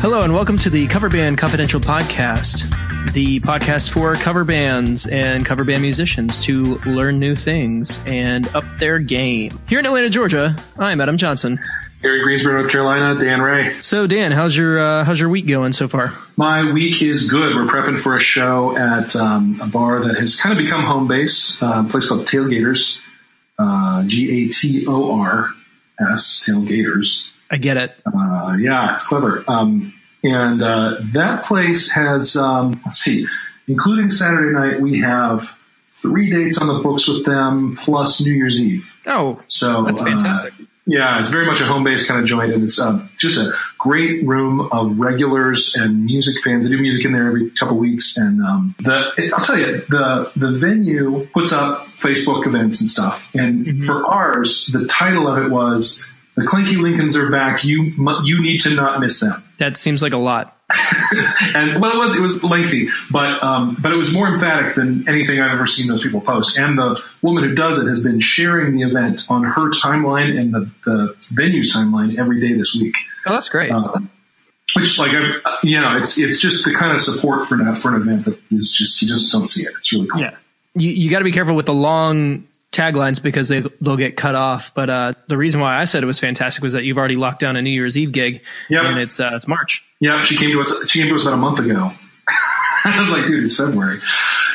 [0.00, 2.62] Hello, and welcome to the Cover Band Confidential podcast,
[3.12, 8.64] the podcast for cover bands and cover band musicians to learn new things and up
[8.78, 9.60] their game.
[9.68, 11.60] Here in Atlanta, Georgia, I'm Adam Johnson.
[12.00, 13.74] Here in Greensboro, North Carolina, Dan Ray.
[13.82, 16.14] So, Dan, how's your uh, how's your week going so far?
[16.34, 17.54] My week is good.
[17.54, 21.08] We're prepping for a show at um, a bar that has kind of become home
[21.08, 23.02] base, uh, a place called Tailgators,
[23.58, 25.50] uh, G A T O R
[26.00, 27.32] S, Tailgators.
[27.50, 27.94] I get it.
[28.06, 29.44] Uh, yeah, it's clever.
[29.48, 33.26] Um, and uh, that place has, um, let's see,
[33.66, 35.58] including Saturday night, we have
[35.92, 38.94] three dates on the books with them plus New Year's Eve.
[39.06, 40.54] Oh, So that's uh, fantastic.
[40.86, 43.52] yeah, it's very much a home based kind of joint, and it's uh, just a
[43.78, 46.68] great room of regulars and music fans.
[46.68, 50.30] They do music in there every couple weeks, and um, the I'll tell you the
[50.36, 53.34] the venue puts up Facebook events and stuff.
[53.34, 56.06] And for ours, the title of it was
[56.40, 57.64] "The Clanky Lincolns Are Back.
[57.64, 57.92] You
[58.24, 60.56] you need to not miss them." that seems like a lot.
[61.54, 65.08] and well, it was it was lengthy, but um, but it was more emphatic than
[65.08, 66.58] anything I've ever seen those people post.
[66.58, 70.52] And the woman who does it has been sharing the event on her timeline and
[70.52, 72.94] the the venue's timeline every day this week.
[73.26, 73.70] Oh, that's great.
[73.70, 74.00] Uh,
[74.76, 77.94] which, like, I've, you know, it's it's just the kind of support for an for
[77.94, 79.72] an event that is just you just don't see it.
[79.76, 80.20] It's really cool.
[80.20, 80.36] yeah,
[80.74, 84.34] you you got to be careful with the long taglines because they they'll get cut
[84.34, 84.72] off.
[84.74, 87.40] But uh, the reason why I said it was fantastic was that you've already locked
[87.40, 88.84] down a New Year's Eve gig, Yep.
[88.84, 89.84] and it's uh, it's March.
[90.00, 90.88] Yeah, she came to us.
[90.88, 91.92] She came to us about a month ago.
[92.84, 93.98] I was like, dude, it's February,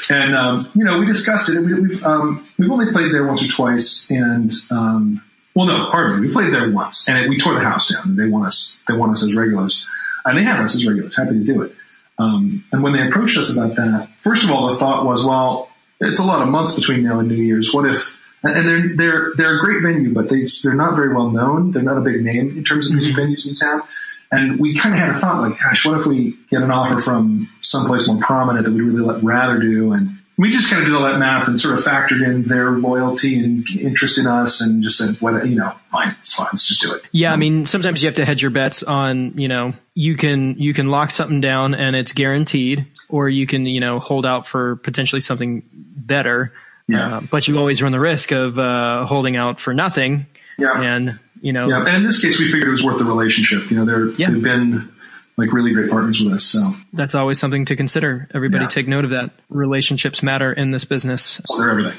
[0.09, 1.59] and um, you know, we discussed it.
[1.63, 5.21] We, we've um, we've only played there once or twice, and um,
[5.53, 8.15] well, no, pardon me, we played there once, and it, we tore the house down.
[8.15, 8.79] They want us.
[8.87, 9.85] They want us as regulars,
[10.23, 11.15] and they have us as regulars.
[11.17, 11.75] Happy to do it.
[12.17, 15.69] Um, and when they approached us about that, first of all, the thought was, well,
[15.99, 17.73] it's a lot of months between now and New Year's.
[17.73, 18.21] What if?
[18.43, 21.71] And and they're they're they're a great venue, but they they're not very well known.
[21.71, 23.31] They're not a big name in terms of music mm-hmm.
[23.31, 23.87] venues in town.
[24.31, 26.99] And we kind of had a thought, like, gosh, what if we get an offer
[26.99, 29.93] from someplace more prominent that we'd really let- rather do?
[29.93, 32.71] And we just kind of did all that math and sort of factored in their
[32.71, 36.67] loyalty and interest in us, and just said, what you know, fine, it's fine, let's
[36.67, 37.03] just do it.
[37.11, 40.55] Yeah, I mean, sometimes you have to hedge your bets on, you know, you can
[40.59, 44.45] you can lock something down and it's guaranteed, or you can, you know, hold out
[44.47, 45.63] for potentially something
[46.05, 46.53] better.
[46.87, 47.17] Yeah.
[47.17, 50.27] Uh, but you always run the risk of uh, holding out for nothing,
[50.57, 50.79] Yeah.
[50.81, 53.69] and you know, Yeah, and in this case, we figured it was worth the relationship.
[53.71, 54.29] You know, they're, Yeah.
[54.31, 54.89] they've been
[55.37, 56.43] like really great partners with us.
[56.45, 58.27] So that's always something to consider.
[58.33, 58.69] Everybody Yeah.
[58.69, 59.31] take note of that.
[59.49, 61.41] Relationships matter in this business.
[61.57, 61.97] they're everything.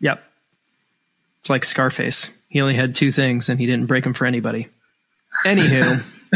[0.00, 0.22] Yep.
[1.40, 2.30] It's like Scarface.
[2.48, 4.68] He only had two things, and he didn't break them for anybody.
[5.44, 6.02] Anywho,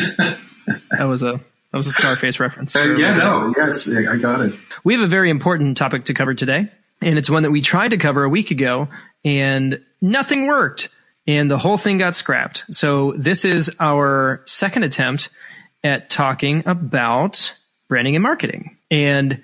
[0.91, 2.75] that was a that was a Scarface reference.
[2.75, 4.55] Uh, yeah, no, yes, yeah, I got it.
[4.85, 6.71] We have a very important topic to cover today,
[7.01, 8.89] and it's one that we tried to cover a week ago,
[9.25, 10.89] and nothing worked,
[11.27, 12.65] and the whole thing got scrapped.
[12.71, 15.31] So this is our second attempt
[15.85, 17.55] at talking about
[17.89, 18.77] branding and marketing.
[18.91, 19.43] And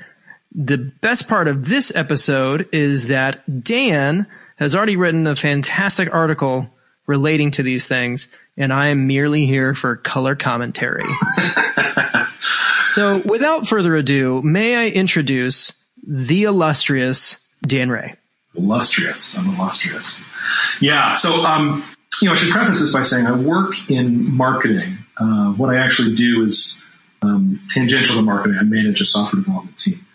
[0.54, 4.26] the best part of this episode is that Dan
[4.56, 6.70] has already written a fantastic article
[7.06, 11.04] relating to these things, and I am merely here for color commentary.
[12.86, 18.14] so, without further ado, may I introduce the illustrious Dan Ray?
[18.56, 19.36] illustrious.
[19.36, 20.24] I'm illustrious.
[20.80, 21.14] Yeah.
[21.14, 21.84] So, um,
[22.20, 24.98] you know, I should preface this by saying I work in marketing.
[25.16, 26.82] Uh, what I actually do is
[27.22, 28.58] um, tangential to marketing.
[28.58, 30.06] I manage a software development team,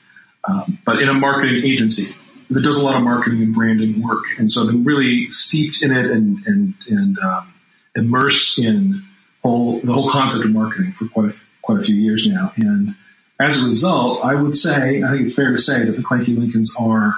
[0.45, 2.15] um, but in a marketing agency
[2.49, 4.23] that does a lot of marketing and branding work.
[4.37, 7.53] And so I've been really steeped in it and and and um,
[7.95, 9.01] immersed in
[9.41, 12.53] whole the whole concept of marketing for quite a, quite a few years now.
[12.55, 12.95] And
[13.39, 16.37] as a result, I would say I think it's fair to say that the Clanky
[16.37, 17.15] Lincolns are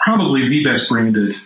[0.00, 1.36] probably the best branded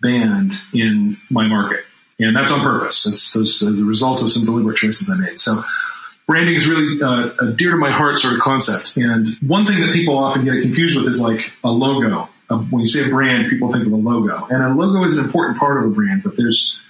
[0.00, 1.84] band in my market.
[2.18, 3.04] And that's on purpose.
[3.04, 5.38] That's the result of some deliberate choices I made.
[5.38, 5.62] So
[6.26, 8.96] branding is really uh, a dear to my heart sort of concept.
[8.96, 12.28] And one thing that people often get confused with is like a logo.
[12.48, 14.46] Uh, when you say a brand, people think of a logo.
[14.46, 16.80] And a logo is an important part of a brand, but there's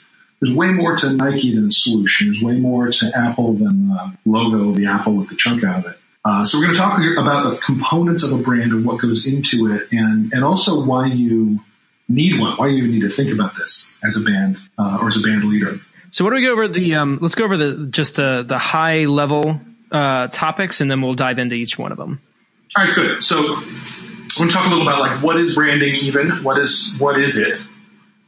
[0.40, 2.24] there's way more to Nike than a swoosh.
[2.24, 5.92] There's way more to Apple than the logo the apple with the chunk out of
[5.92, 5.98] it.
[6.24, 9.26] Uh, so we're going to talk about the components of a brand and what goes
[9.26, 11.60] into it, and and also why you
[12.08, 15.08] need one, why you even need to think about this as a band uh, or
[15.08, 15.80] as a band leader.
[16.10, 16.94] So, what do we go over the?
[16.94, 19.60] Um, let's go over the just the the high level
[19.90, 22.20] uh, topics, and then we'll dive into each one of them.
[22.76, 23.24] All right, good.
[23.24, 23.56] So we're
[24.38, 27.36] going to talk a little about like what is branding even, what is what is
[27.36, 27.66] it,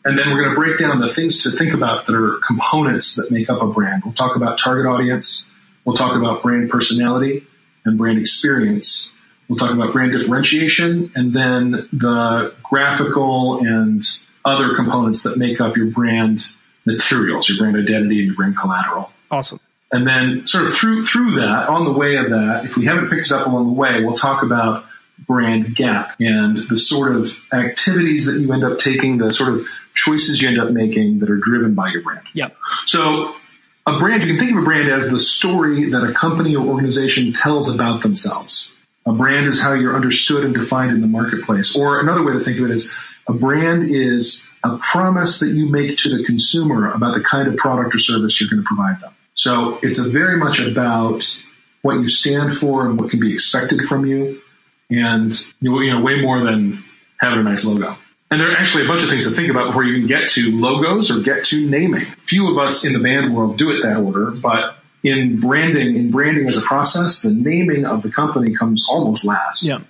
[0.04, 3.14] and then we're going to break down the things to think about that are components
[3.14, 4.02] that make up a brand.
[4.04, 5.48] We'll talk about target audience.
[5.84, 7.46] We'll talk about brand personality
[7.84, 9.14] and brand experience.
[9.48, 14.02] We'll talk about brand differentiation and then the graphical and
[14.44, 16.46] other components that make up your brand
[16.86, 19.12] materials, your brand identity, and your brand collateral.
[19.30, 19.60] Awesome.
[19.92, 23.10] And then sort of through through that, on the way of that, if we haven't
[23.10, 24.84] picked it up along the way, we'll talk about
[25.26, 29.66] brand gap and the sort of activities that you end up taking, the sort of
[29.94, 32.26] choices you end up making that are driven by your brand.
[32.32, 32.56] Yep.
[32.86, 33.36] So
[33.86, 36.66] a brand, you can think of a brand as the story that a company or
[36.66, 38.74] organization tells about themselves.
[39.06, 41.76] A brand is how you're understood and defined in the marketplace.
[41.76, 42.94] Or another way to think of it is
[43.26, 47.56] a brand is a promise that you make to the consumer about the kind of
[47.56, 49.14] product or service you're going to provide them.
[49.34, 51.42] So it's a very much about
[51.82, 54.40] what you stand for and what can be expected from you.
[54.88, 56.82] And you know, way more than
[57.18, 57.96] having a nice logo.
[58.30, 60.30] And there are actually a bunch of things to think about before you can get
[60.30, 62.04] to logos or get to naming.
[62.24, 66.10] Few of us in the band world do it that order, but in branding, in
[66.10, 69.62] branding as a process, the naming of the company comes almost last.
[69.62, 69.80] Yeah.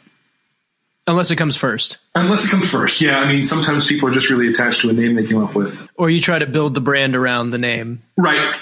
[1.06, 1.98] Unless it comes first.
[2.14, 3.00] Unless it comes first.
[3.00, 3.18] Yeah.
[3.18, 5.88] I mean, sometimes people are just really attached to a name they came up with.
[5.96, 8.02] Or you try to build the brand around the name.
[8.16, 8.54] Right.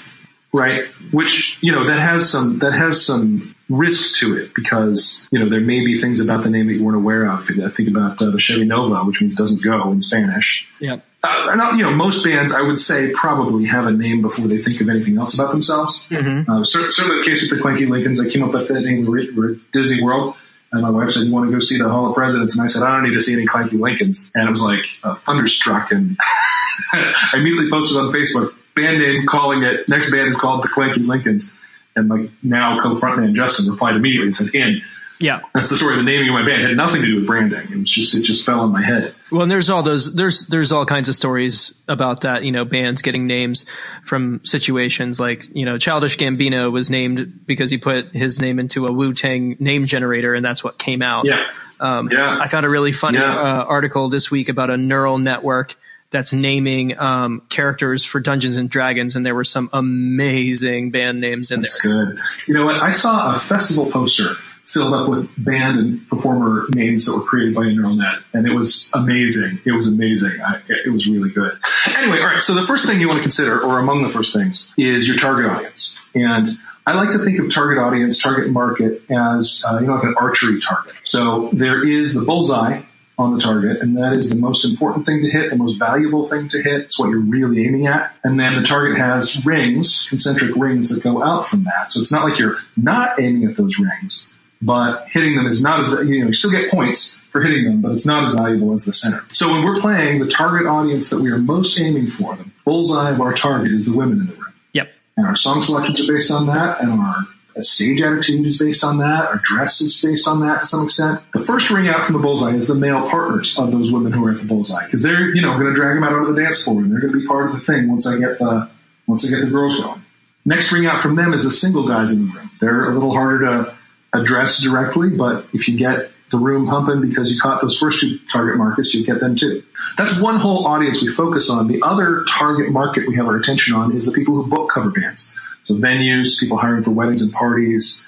[0.52, 0.86] Right.
[1.12, 5.48] Which, you know, that has some, that has some risk to it because, you know,
[5.48, 7.48] there may be things about the name that you weren't aware of.
[7.62, 10.68] I think about uh, the Chevy Nova, which means doesn't go in Spanish.
[10.80, 11.00] Yeah.
[11.24, 14.58] Uh, and, you know, most bands, I would say, probably have a name before they
[14.58, 16.08] think of anything else about themselves.
[16.08, 16.50] Mm-hmm.
[16.50, 18.24] Uh, certainly the case with the Clanky Lincolns.
[18.24, 19.02] I came up with that name.
[19.02, 20.36] At Disney World.
[20.72, 22.66] And my wife said, "You want to go see the Hall of Presidents?" And I
[22.66, 25.92] said, "I don't need to see any Clanky Lincolns." And it was like uh, thunderstruck,
[25.92, 26.16] and
[26.92, 29.86] I immediately posted on Facebook, band name calling it.
[29.90, 31.54] Next band is called the Clanky Lincolns,
[31.96, 34.82] and like now co-frontman Justin replied immediately and said, "In."
[35.20, 36.62] Yeah, that's the story of the naming of my band.
[36.62, 37.60] It had nothing to do with branding.
[37.70, 39.14] It was just it just fell on my head.
[39.30, 42.42] Well, and there's all those there's there's all kinds of stories about that.
[42.42, 43.64] You know, bands getting names
[44.02, 48.86] from situations like you know, Childish Gambino was named because he put his name into
[48.86, 51.24] a Wu Tang name generator, and that's what came out.
[51.24, 51.46] Yeah,
[51.78, 52.38] um, yeah.
[52.40, 53.32] I found a really funny Yeah.
[53.32, 55.76] uh, article this week about a neural network
[56.12, 61.50] that's naming um, characters for Dungeons and Dragons, and there were some amazing band names
[61.50, 61.62] in there.
[61.62, 62.06] That's there.
[62.06, 62.18] good.
[62.46, 62.80] You know what?
[62.80, 64.34] I saw a festival poster
[64.66, 68.46] filled up with band and performer names that were created by a neural net, and
[68.46, 69.60] it was amazing.
[69.64, 70.40] It was amazing.
[70.40, 71.58] I, it was really good.
[71.88, 72.40] Anyway, all right.
[72.40, 75.16] So the first thing you want to consider, or among the first things, is your
[75.16, 76.00] target audience.
[76.14, 80.04] And I like to think of target audience, target market as uh, you know like
[80.04, 80.94] an archery target.
[81.04, 82.82] So there is the bullseye
[83.22, 86.26] on the target, and that is the most important thing to hit, the most valuable
[86.26, 86.82] thing to hit.
[86.82, 88.14] It's what you're really aiming at.
[88.22, 91.92] And then the target has rings, concentric rings that go out from that.
[91.92, 95.80] So it's not like you're not aiming at those rings, but hitting them is not
[95.80, 98.74] as, you know, you still get points for hitting them, but it's not as valuable
[98.74, 99.24] as the center.
[99.32, 103.10] So when we're playing, the target audience that we are most aiming for, the bullseye
[103.10, 104.52] of our target is the women in the room.
[104.72, 104.92] Yep.
[105.16, 107.16] And our song selections are based on that, and our
[107.60, 111.20] stage attitude is based on that, our dress is based on that to some extent.
[111.32, 114.24] The first ring out from the bullseye is the male partners of those women who
[114.24, 116.40] are at the bullseye, because they're, you know, going to drag them out onto the
[116.40, 118.70] dance floor, and they're going to be part of the thing once I get the
[119.06, 120.02] once I get the girls going.
[120.44, 122.50] Next ring out from them is the single guys in the room.
[122.60, 123.74] They're a little harder to
[124.12, 128.18] address directly, but if you get the room pumping because you caught those first two
[128.32, 129.62] target markets, you get them too.
[129.98, 131.68] That's one whole audience we focus on.
[131.68, 134.90] The other target market we have our attention on is the people who book cover
[134.90, 135.36] bands.
[135.64, 138.06] So venues, people hiring for weddings and parties,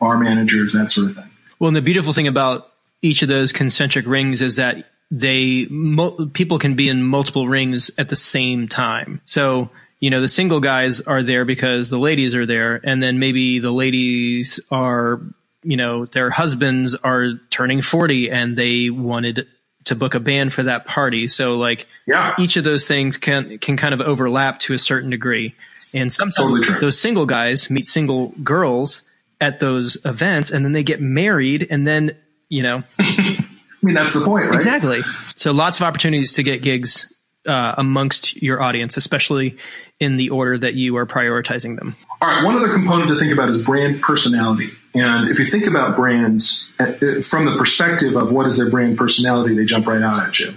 [0.00, 1.30] bar managers, that sort of thing.
[1.58, 2.70] Well, and the beautiful thing about
[3.02, 7.90] each of those concentric rings is that they mo- people can be in multiple rings
[7.96, 9.20] at the same time.
[9.24, 9.70] So
[10.00, 13.60] you know the single guys are there because the ladies are there, and then maybe
[13.60, 15.20] the ladies are
[15.62, 19.46] you know their husbands are turning forty and they wanted
[19.84, 21.28] to book a band for that party.
[21.28, 22.34] So like Yeah.
[22.40, 25.54] each of those things can can kind of overlap to a certain degree.
[25.94, 29.02] And sometimes Totally those single guys meet single girls
[29.40, 32.16] at those events and then they get married and then,
[32.48, 33.44] you know, I
[33.82, 34.54] mean, that's the point, right?
[34.56, 35.02] exactly.
[35.36, 37.12] So lots of opportunities to get gigs
[37.46, 39.56] uh, amongst your audience, especially
[40.00, 41.96] in the order that you are prioritizing them.
[42.20, 44.70] All right, one other component to think about is brand personality.
[44.94, 48.70] And if you think about brands uh, uh, from the perspective of what is their
[48.70, 50.54] brand personality, they jump right out at you.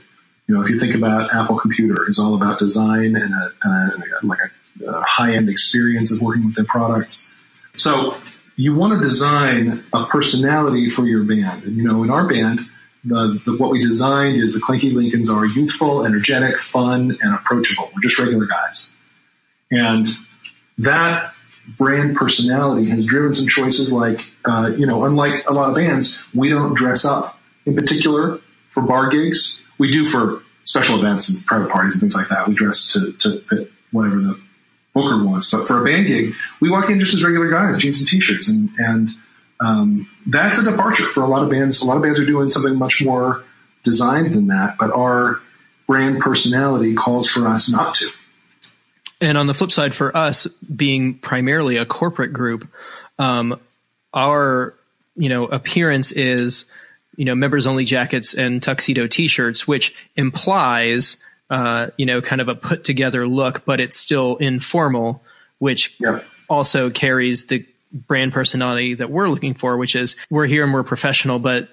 [0.48, 4.04] You know, if you think about Apple Computer, it's all about design and a, and
[4.04, 4.50] a, like a,
[5.20, 7.32] a high-end experience of working with their products.
[7.78, 8.16] So
[8.56, 11.64] you want to design a personality for your band.
[11.64, 12.62] And you know, in our band,
[13.04, 17.90] the, the, what we designed is the Clanky Lincolns are youthful, energetic, fun, and approachable.
[17.96, 18.94] We're just regular guys.
[19.72, 20.08] And
[20.80, 21.34] that
[21.78, 26.20] brand personality has driven some choices like, uh, you know, unlike a lot of bands,
[26.34, 29.62] we don't dress up in particular for bar gigs.
[29.78, 32.48] We do for special events and private parties and things like that.
[32.48, 34.40] We dress to, to fit whatever the
[35.02, 35.52] booker wants.
[35.52, 38.50] But for a band gig, we walk in just as regular guys, jeans and t-shirts.
[38.50, 39.10] And, and
[39.60, 41.82] um, that's a departure for a lot of bands.
[41.82, 43.44] A lot of bands are doing something much more
[43.84, 45.40] designed than that, but our
[45.88, 48.10] brand personality calls for us not to.
[49.22, 52.68] And on the flip side, for us being primarily a corporate group,
[53.18, 53.60] um,
[54.14, 54.76] our
[55.16, 56.66] you know appearance is
[57.18, 61.18] you know members only jackets and tuxedo t-shirts, which implies
[61.50, 65.24] uh, you know kind of a put together look, but it's still informal,
[65.60, 66.26] which Yep.
[66.48, 70.84] also carries the brand personality that we're looking for, which is we're here and we're
[70.84, 71.70] professional, but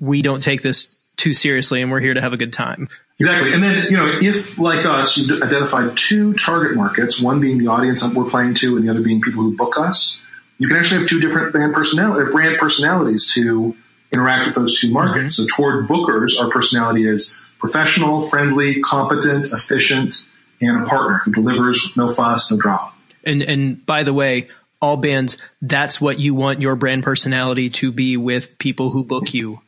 [0.00, 2.88] we don't take this too seriously and we're here to have a good time.
[3.20, 3.52] Exactly.
[3.52, 7.66] And then, you know, if like us, you identified two target markets, one being the
[7.66, 10.22] audience that we're playing to and the other being people who book us,
[10.58, 13.76] you can actually have two different brand personality, brand personalities to
[14.12, 15.36] interact with those two markets.
[15.36, 20.26] So toward bookers, our personality is professional, friendly, competent, efficient,
[20.60, 22.92] and a partner who delivers no fuss, no drama.
[23.24, 24.48] And and by the way,
[24.82, 29.34] all bands, that's what you want your brand personality to be with people who book
[29.34, 29.60] you.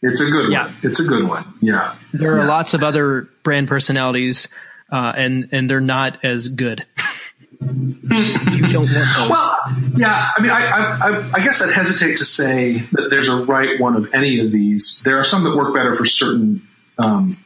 [0.00, 0.66] It's a good Yeah.
[0.66, 0.74] one.
[0.84, 1.44] It's a good one.
[1.60, 1.94] Yeah.
[2.12, 2.46] There are Yeah.
[2.48, 4.46] lots of other brand personalities,
[4.92, 6.84] uh, and and they're not as good.
[7.60, 9.28] you don't want those.
[9.30, 9.58] Well,
[9.96, 10.30] yeah.
[10.36, 10.66] I mean, I,
[11.00, 14.52] I, I guess I'd hesitate to say that there's a right one of any of
[14.52, 15.02] these.
[15.04, 16.62] There are some that work better for certain
[16.98, 17.38] um,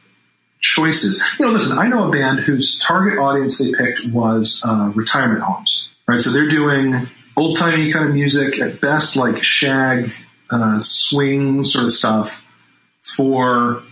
[0.59, 1.23] choices.
[1.39, 5.41] You know, listen, I know a band whose target audience they picked was uh, retirement
[5.41, 6.21] homes, right?
[6.21, 10.11] So they're doing old timey kind of music, at best like shag,
[10.49, 12.49] uh, swing sort of stuff
[13.03, 13.83] for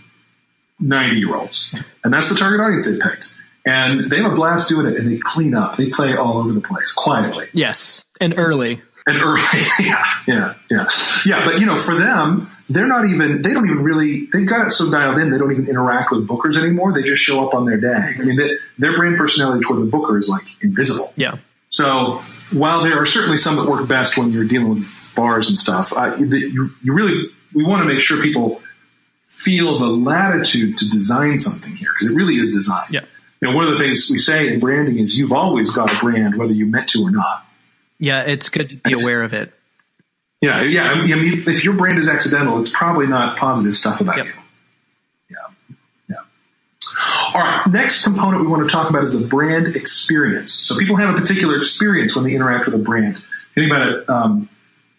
[0.80, 1.74] 90 year olds.
[2.04, 3.34] And that's the target audience they picked.
[3.64, 5.76] And they have a blast doing it and they clean up.
[5.76, 8.82] They play all over the place quietly yes, and early.
[9.06, 9.42] And early.
[9.80, 10.88] yeah, yeah, yeah,
[11.26, 11.44] yeah.
[11.44, 13.42] But you know, for them, they're not even.
[13.42, 14.26] They don't even really.
[14.32, 15.30] They've got it so dialed in.
[15.30, 16.92] They don't even interact with bookers anymore.
[16.92, 18.14] They just show up on their day.
[18.18, 21.12] I mean, they, their brand personality toward the booker is like invisible.
[21.16, 21.38] Yeah.
[21.68, 25.58] So while there are certainly some that work best when you're dealing with bars and
[25.58, 28.62] stuff, uh, you, you really we want to make sure people
[29.26, 32.86] feel the latitude to design something here because it really is design.
[32.90, 33.00] Yeah.
[33.40, 35.98] You know, one of the things we say in branding is you've always got a
[35.98, 37.44] brand whether you meant to or not.
[38.02, 39.52] Yeah, it's good to be aware of it.
[40.40, 40.90] Yeah, yeah.
[40.90, 44.26] I mean, if, if your brand is accidental, it's probably not positive stuff about Yep.
[44.26, 44.32] you.
[45.30, 45.36] Yeah,
[46.10, 46.16] yeah.
[47.32, 47.64] All right.
[47.68, 50.52] Next component we want to talk about is the brand experience.
[50.52, 53.22] So people have a particular experience when they interact with a brand.
[53.54, 54.10] Think about it.
[54.10, 54.48] Um,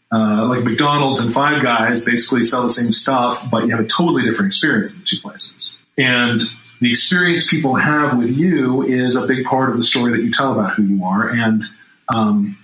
[0.09, 3.87] uh, like McDonald's and Five Guys basically sell the same stuff, but you have a
[3.87, 5.83] totally different experience in the two places.
[5.97, 6.41] And
[6.79, 10.31] the experience people have with you is a big part of the story that you
[10.31, 11.27] tell about who you are.
[11.27, 11.63] And
[12.07, 12.57] um,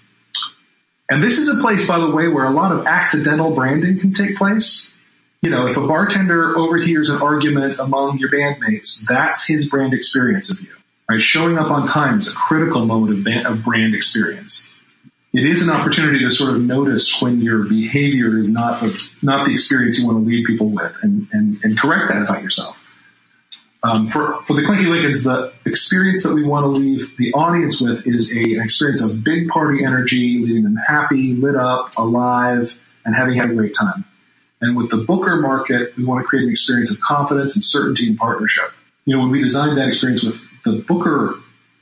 [1.10, 4.14] and this is a place, by the way, where a lot of accidental branding can
[4.14, 4.94] take place.
[5.42, 10.52] You know, if a bartender overhears an argument among your bandmates, that's his brand experience
[10.52, 10.74] of you.
[11.10, 11.22] Right?
[11.22, 14.72] Showing up on time is a critical moment of, ban- of brand experience.
[15.34, 19.46] It is an opportunity to sort of notice when your behavior is not the, not
[19.46, 22.79] the experience you want to lead people with, and, and, and correct that about yourself.
[23.82, 27.80] Um, for, for the Clanky Lincolns, the experience that we want to leave the audience
[27.80, 32.78] with is a, an experience of big party energy, leaving them happy, lit up, alive,
[33.06, 34.04] and having had a great time.
[34.62, 38.08] And with the Booker market, we want to create an experience of confidence and certainty
[38.08, 38.72] and partnership.
[39.06, 41.36] You know, when we designed that experience with the Booker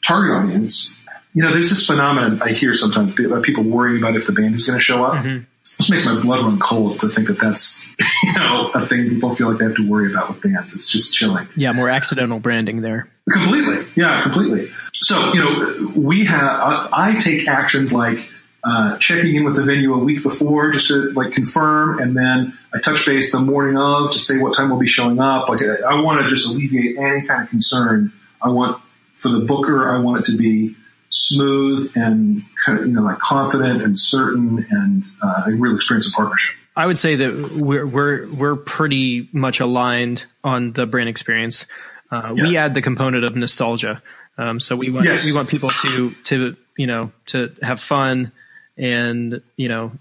[0.06, 1.00] target audience,
[1.34, 4.54] you know, there's this phenomenon I hear sometimes about people worrying about if the band
[4.56, 5.24] is going to show up.
[5.38, 5.42] It
[5.78, 7.88] just makes my blood run cold to think that that's,
[8.24, 10.76] you know, a thing people feel like they have to worry about with bands.
[10.76, 11.48] It's just chilling.
[11.56, 13.08] Yeah, more accidental branding there.
[13.30, 13.86] Completely.
[13.96, 14.72] Yeah, completely.
[14.96, 18.28] So, you know, we have, I, I take actions like
[18.64, 22.58] uh, checking in with the venue a week before just to like confirm, and then
[22.74, 25.48] I touch base the morning of to say what time we'll be showing up.
[25.48, 28.12] Like, I, I want to just alleviate any kind of concern.
[28.42, 28.82] I want,
[29.14, 30.76] for the booker, I want it to be
[31.10, 36.56] smooth and, you know, like confident and certain and uh, a real experience of partnership.
[36.76, 41.66] I would say that we're we're we're pretty much aligned on the brand experience.
[42.12, 44.02] Uh, We add the component of nostalgia,
[44.38, 45.26] um, so we want Yes.
[45.26, 48.32] we want people to to you know to have fun
[48.78, 49.92] and you know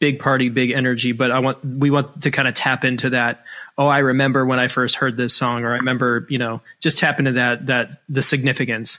[0.00, 1.12] big party, big energy.
[1.12, 3.44] But I want we want to kind of tap into that.
[3.78, 6.98] Oh, I remember when I first heard this song, or I remember you know just
[6.98, 8.98] tap into that that the significance.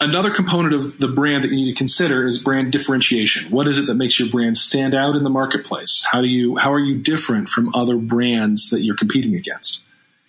[0.00, 3.50] Another component of the brand that you need to consider is brand differentiation.
[3.50, 6.06] What is it that makes your brand stand out in the marketplace?
[6.10, 9.82] How do you how are you different from other brands that you're competing against?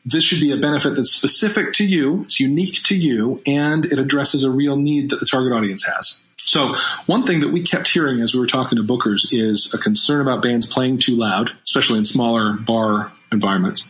[0.05, 3.99] This should be a benefit that's specific to you, it's unique to you, and it
[3.99, 6.21] addresses a real need that the target audience has.
[6.47, 6.75] So,
[7.07, 10.21] one thing that we kept hearing as we were talking to bookers is a concern
[10.21, 13.89] about bands playing too loud, especially in smaller bar environments,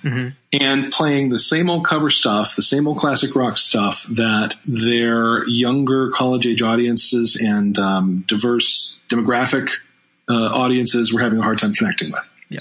[0.52, 5.48] and playing the same old cover stuff, the same old classic rock stuff that their
[5.48, 9.70] younger college age audiences and um, diverse demographic
[10.28, 12.60] uh, audiences were having a hard time connecting with Yeah.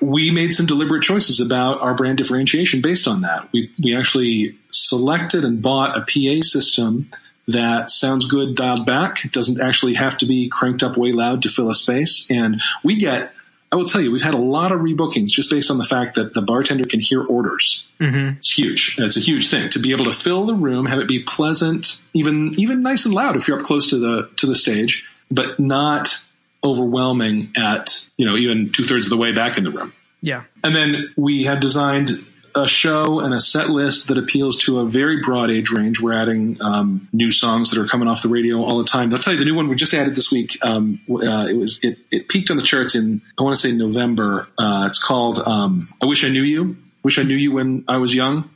[0.00, 3.50] we made some deliberate choices about our brand differentiation based on that.
[3.52, 7.10] We we actually selected and bought a PA system
[7.48, 9.24] that sounds good dialed back.
[9.24, 12.28] It doesn't actually have to be cranked up way loud to fill a space.
[12.30, 13.32] And we get,
[13.70, 16.16] I will tell you, we've had a lot of rebookings just based on the fact
[16.16, 17.88] that the bartender can hear orders.
[18.00, 18.38] Mm-hmm.
[18.38, 18.96] It's huge.
[18.98, 22.02] It's a huge thing to be able to fill the room, have it be pleasant,
[22.12, 25.60] even even nice and loud if you're up close to the to the stage, but
[25.60, 26.24] not
[26.64, 29.92] overwhelming at you know even two thirds of the way back in the room.
[30.20, 30.44] Yeah.
[30.64, 32.24] And then we have designed
[32.56, 36.00] a show and a set list that appeals to a very broad age range.
[36.00, 39.12] We're adding um, new songs that are coming off the radio all the time.
[39.12, 40.58] I'll tell you the new one we just added this week.
[40.62, 43.76] Um, uh, it was it, it peaked on the charts in I want to say
[43.76, 44.48] November.
[44.58, 47.98] Uh, it's called um, "I Wish I Knew You." Wish I knew you when I
[47.98, 48.50] was young.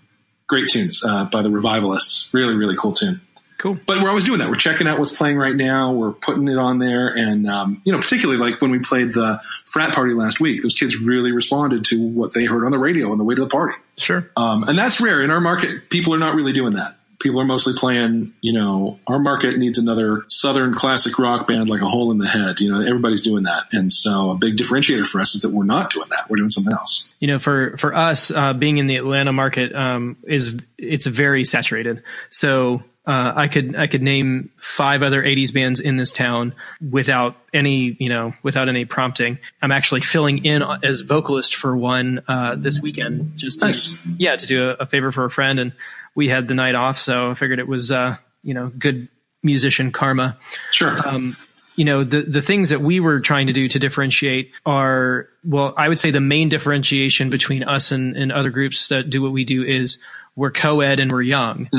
[0.48, 2.34] Great tunes uh, by the Revivalists.
[2.34, 3.20] Really, really cool tune.
[3.60, 3.78] Cool.
[3.84, 4.48] But we're always doing that.
[4.48, 5.92] We're checking out what's playing right now.
[5.92, 7.08] We're putting it on there.
[7.08, 10.74] And, um, you know, particularly like when we played the frat party last week, those
[10.74, 13.46] kids really responded to what they heard on the radio on the way to the
[13.46, 13.74] party.
[13.98, 14.30] Sure.
[14.34, 15.90] Um, and that's rare in our market.
[15.90, 16.96] People are not really doing that.
[17.18, 21.82] People are mostly playing, you know, our market needs another Southern classic rock band like
[21.82, 22.62] a hole in the head.
[22.62, 23.64] You know, everybody's doing that.
[23.72, 26.30] And so a big differentiator for us is that we're not doing that.
[26.30, 27.10] We're doing something else.
[27.20, 31.44] You know, for, for us, uh, being in the Atlanta market, um, is, it's very
[31.44, 32.02] saturated.
[32.30, 36.54] So, uh, I could I could name five other '80s bands in this town
[36.90, 39.38] without any you know without any prompting.
[39.62, 43.96] I'm actually filling in as vocalist for one uh, this weekend, just to, Nice.
[44.18, 45.72] yeah to do a, a favor for a friend, and
[46.14, 49.08] we had the night off, so I figured it was uh, you know good
[49.42, 50.36] musician karma.
[50.70, 50.96] Sure.
[51.08, 51.36] Um,
[51.76, 55.72] you know the the things that we were trying to do to differentiate are well,
[55.76, 59.32] I would say the main differentiation between us and, and other groups that do what
[59.32, 59.98] we do is
[60.36, 61.70] we're co-ed and we're young.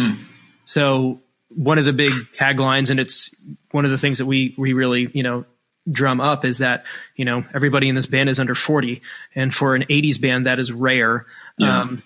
[0.71, 3.35] So one of the big taglines, and it's
[3.71, 5.43] one of the things that we we really you know
[5.89, 6.85] drum up is that
[7.17, 9.01] you know everybody in this band is under 40
[9.35, 11.25] and for an 80s band that is rare.
[11.57, 11.81] Yeah.
[11.81, 12.03] um,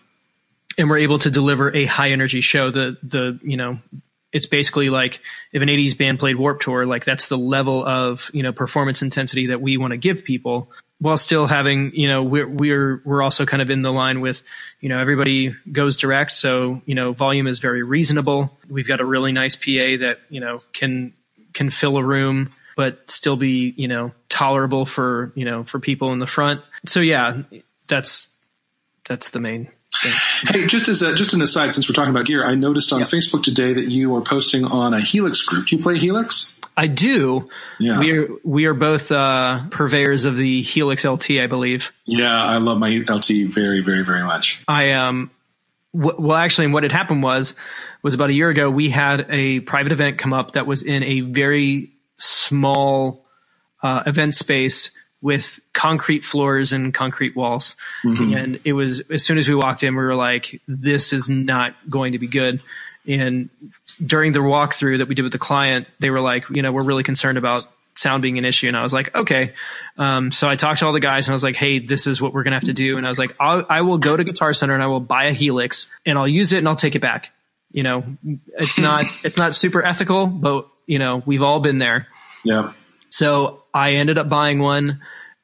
[0.79, 2.71] and we're able to deliver a high energy show.
[2.71, 3.77] The the you know
[4.33, 5.21] it's basically like
[5.53, 9.03] if an 80s band played Warped Tour like that's the level of you know performance
[9.03, 13.21] intensity that we want to give people while still having you know we're we're we're
[13.21, 14.43] also kind of in the line with
[14.79, 19.05] you know everybody goes direct so you know volume is very reasonable we've got a
[19.05, 21.13] really nice pa that you know can
[21.53, 26.13] can fill a room but still be you know tolerable for you know for people
[26.13, 27.41] in the front so yeah
[27.87, 28.27] that's
[29.07, 29.71] that's the main thing
[30.47, 33.01] Hey, just as a, just an aside, since we're talking about gear, I noticed on
[33.01, 35.67] Facebook today that you are posting on a Helix group.
[35.67, 36.59] Do you play Helix?
[36.77, 37.49] I do.
[37.79, 37.99] Yeah.
[37.99, 41.93] We are we are both uh, purveyors of the Helix LT, I believe.
[42.05, 44.63] Yeah, I love my LT very, very, very much.
[44.67, 45.31] I um,
[45.93, 47.55] w- well, actually, what had happened was
[48.01, 48.69] was about a year ago.
[48.69, 53.25] We had a private event come up that was in a very small
[53.81, 57.77] uh, event space with concrete floors and concrete walls,
[58.33, 61.73] and it was as soon as we walked in, we were like, "This is not
[61.89, 62.61] going to be good."
[63.07, 63.49] And
[64.03, 66.83] during the walkthrough that we did with the client, they were like, "You know, we're
[66.85, 69.53] really concerned about." sound being an issue and i was like okay
[69.97, 72.21] um, so i talked to all the guys and i was like hey this is
[72.21, 74.23] what we're gonna have to do and i was like I'll, i will go to
[74.25, 76.95] guitar center and i will buy a helix and i'll use it and i'll take
[76.95, 77.31] it back
[77.71, 78.03] you know
[78.57, 82.09] it's not it's not super ethical but you know we've all been there
[82.43, 82.73] Yeah.
[83.11, 84.99] so I ended up buying one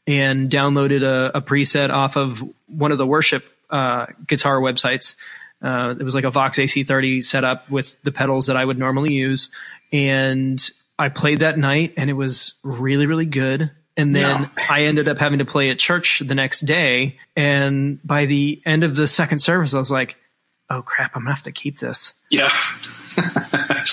[0.05, 5.15] and downloaded a, a preset off of one of the worship uh, guitar websites.
[5.61, 9.13] Uh, it was like a Vox AC30 setup with the pedals that I would normally
[9.13, 9.49] use.
[9.93, 10.59] And
[10.97, 13.71] I played that night and it was really, really good.
[13.97, 14.65] And then Yeah.
[14.69, 17.19] I ended up having to play at church the next day.
[17.35, 20.17] And by the end of the second service, I was like,
[20.69, 22.13] oh crap, I'm gonna have to keep this.
[22.29, 22.49] Yeah.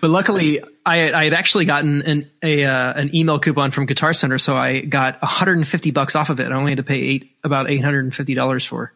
[0.00, 4.14] But luckily, I, I had actually gotten an a uh, an email coupon from Guitar
[4.14, 6.50] Center, so I got 150 bucks off of it.
[6.50, 8.92] I only had to pay eight about 850 dollars for.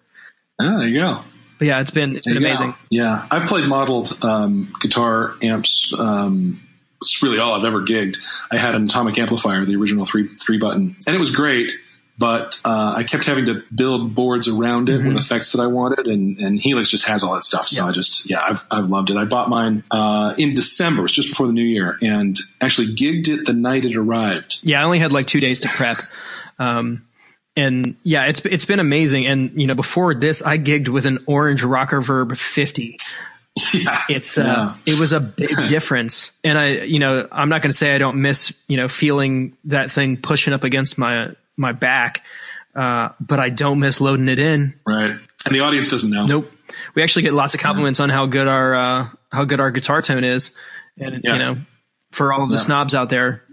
[0.58, 1.20] Oh, there you go.
[1.58, 2.74] But yeah, it's been it's been you amazing.
[2.90, 5.92] Yeah, I've played modeled um, guitar amps.
[5.96, 6.60] Um,
[7.00, 8.18] it's really all I've ever gigged.
[8.50, 11.72] I had an Atomic Amplifire, the original three three button, and it was great.
[12.16, 16.06] But uh, I kept having to build boards around it with effects that I wanted,
[16.06, 17.66] and, and Helix just has all that stuff.
[17.66, 17.88] So Yeah.
[17.88, 19.16] I just yeah, I've I've loved it.
[19.16, 22.94] I bought mine uh, in December, it was just before the new year, and actually
[22.94, 24.60] gigged it the night it arrived.
[24.62, 25.96] Yeah, I only had like two days to prep.
[26.56, 27.04] Um,
[27.56, 29.26] and yeah, it's it's been amazing.
[29.26, 32.98] And you know, before this, I gigged with an Orange Rockerverb 50.
[33.72, 34.94] yeah, It's uh, Yeah.
[34.94, 36.32] it was a big difference.
[36.42, 39.56] And I, you know, I'm not going to say I don't miss, you know, feeling
[39.66, 42.24] that thing pushing up against my my back,
[42.74, 44.74] uh, but I don't miss loading it in.
[44.84, 45.16] right.
[45.46, 46.26] And the audience doesn't know.
[46.26, 46.50] Nope.
[46.96, 50.02] We actually get lots of compliments on how good our uh, how good our guitar
[50.02, 50.56] tone is,
[50.98, 51.32] and Yeah.
[51.34, 51.56] you know,
[52.10, 52.60] for all of the Yeah.
[52.62, 53.43] snobs out there,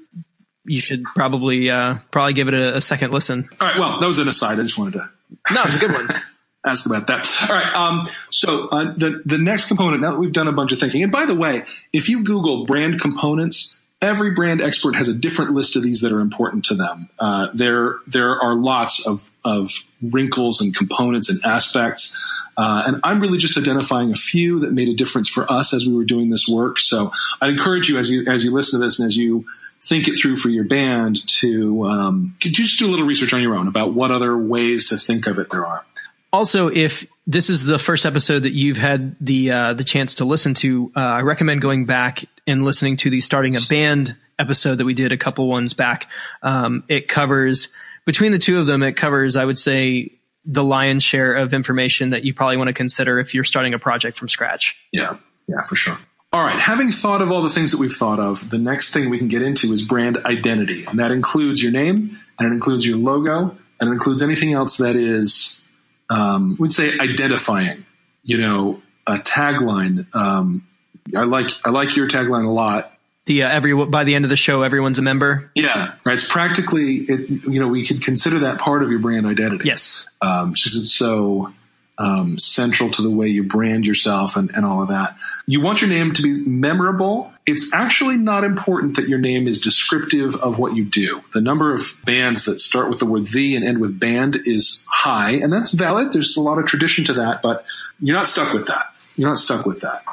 [0.65, 3.50] you should probably uh, probably give it a, a second listen.
[3.60, 3.80] All right.
[3.80, 4.60] Well, that was an aside.
[4.60, 5.10] I just wanted to
[5.54, 6.08] No, it's a good one.
[6.65, 7.28] ask about that.
[7.50, 7.76] All right.
[7.76, 10.02] Um, so uh, the the next component.
[10.02, 12.65] Now that we've done a bunch of thinking, and by the way, if you Google
[12.65, 16.76] brand components, every brand expert has a different list of these that are important to
[16.76, 17.10] them.
[17.19, 19.71] Uh, there there are lots of of
[20.02, 22.17] wrinkles and components and aspects.
[22.58, 25.88] Uh, and I'm really just identifying a few that made a difference for us as
[25.88, 26.80] we were doing this work.
[26.80, 29.45] So I'd encourage you as you as you listen to this and as you
[29.84, 33.34] think it through for your band to um, could you just do a little research
[33.34, 35.86] on your own about what other ways to think of it there are.
[36.34, 40.26] Also, if this is the first episode that you've had the uh, the chance to
[40.26, 44.76] listen to, uh, I recommend going back and listening to the starting a band episode
[44.76, 46.10] that we did a couple ones back.
[46.41, 47.70] Um, it covers
[48.06, 50.13] between the two of them, it covers I would say
[50.46, 53.80] the lion's share of information that you probably want to consider if you're starting a
[53.80, 54.88] project from scratch.
[54.91, 55.17] Yeah,
[55.48, 55.98] yeah, for sure.
[56.34, 59.10] All right, having thought of all the things that we've thought of, the next thing
[59.10, 60.86] we can get into is brand identity.
[60.86, 64.78] And that includes your name, and it includes your logo, and it includes anything else
[64.78, 65.62] that is,
[66.10, 67.86] um, we'd say, identifying.
[68.24, 70.13] You know, a tagline.
[70.15, 70.67] Um,
[71.15, 72.94] I like I like your tagline a lot.
[73.26, 75.52] The uh, every by the end of the show, everyone's a member.
[75.56, 76.13] Yeah, right.
[76.13, 79.65] It's practically, it, you know, we could consider that part of your brand identity.
[79.65, 81.52] Yes, um, because it's so
[82.01, 85.15] um, central to the way you brand yourself and, and all of that.
[85.45, 87.31] You want your name to be memorable.
[87.45, 91.23] It's actually not important that your name is descriptive of what you do.
[91.33, 94.83] The number of bands that start with the word the and end with band is
[94.89, 96.11] high, and that's valid.
[96.11, 97.65] There's a lot of tradition to that, but
[97.99, 98.85] you're not stuck with that.
[99.15, 100.03] You're not stuck with that.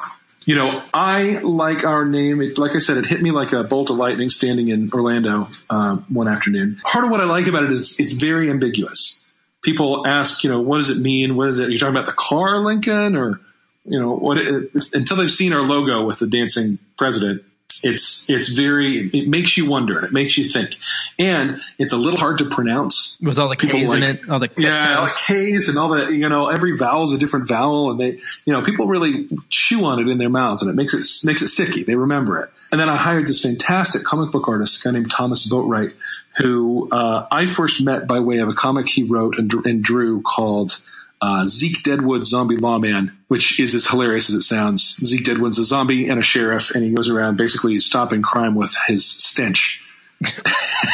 [0.45, 2.41] You know, I like our name.
[2.41, 5.49] It, like I said, it hit me like a bolt of lightning standing in Orlando
[5.69, 6.77] uh, one afternoon.
[6.83, 9.23] Part of what I like about it is it's very ambiguous
[9.61, 11.35] people ask, you know, what does it mean?
[11.35, 11.67] What is it?
[11.67, 13.41] Are you talking about the car Lincoln or,
[13.85, 17.43] you know, what, it, until they've seen our logo with the dancing president,
[17.83, 20.77] it's it's very it makes you wonder it makes you think.
[21.17, 23.17] And it's a little hard to pronounce.
[23.21, 25.77] With all the People k's like, in it all the yeah all the k's and
[25.77, 28.87] all the you know every vowel is a different vowel and they you know people
[28.87, 31.83] really chew on it in their mouths and it makes it makes it sticky.
[31.83, 32.49] They remember it.
[32.71, 35.93] And then I hired this fantastic comic book artist a guy named Thomas Boatwright
[36.37, 40.21] who uh, I first met by way of a comic he wrote and, and drew
[40.21, 40.81] called
[41.21, 44.99] uh, Zeke Deadwood Zombie Lawman, which is as hilarious as it sounds.
[45.05, 48.75] Zeke Deadwood's a zombie and a sheriff, and he goes around basically stopping crime with
[48.87, 49.85] his stench.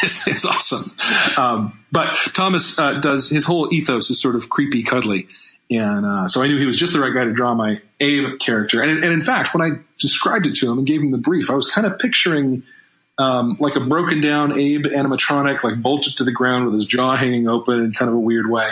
[0.04, 0.92] it's, it's, awesome.
[1.38, 5.28] Um, but Thomas uh, does his whole ethos is sort of creepy, cuddly.
[5.72, 8.38] And uh, so I knew he was just the right guy to draw my Abe
[8.40, 8.84] character.
[8.84, 11.50] And, and in fact, when I described it to him and gave him the brief,
[11.50, 12.64] I was kind of picturing
[13.18, 17.16] um, like a broken down Abe animatronic, like bolted to the ground with his jaw
[17.16, 18.70] hanging open in kind of a weird way.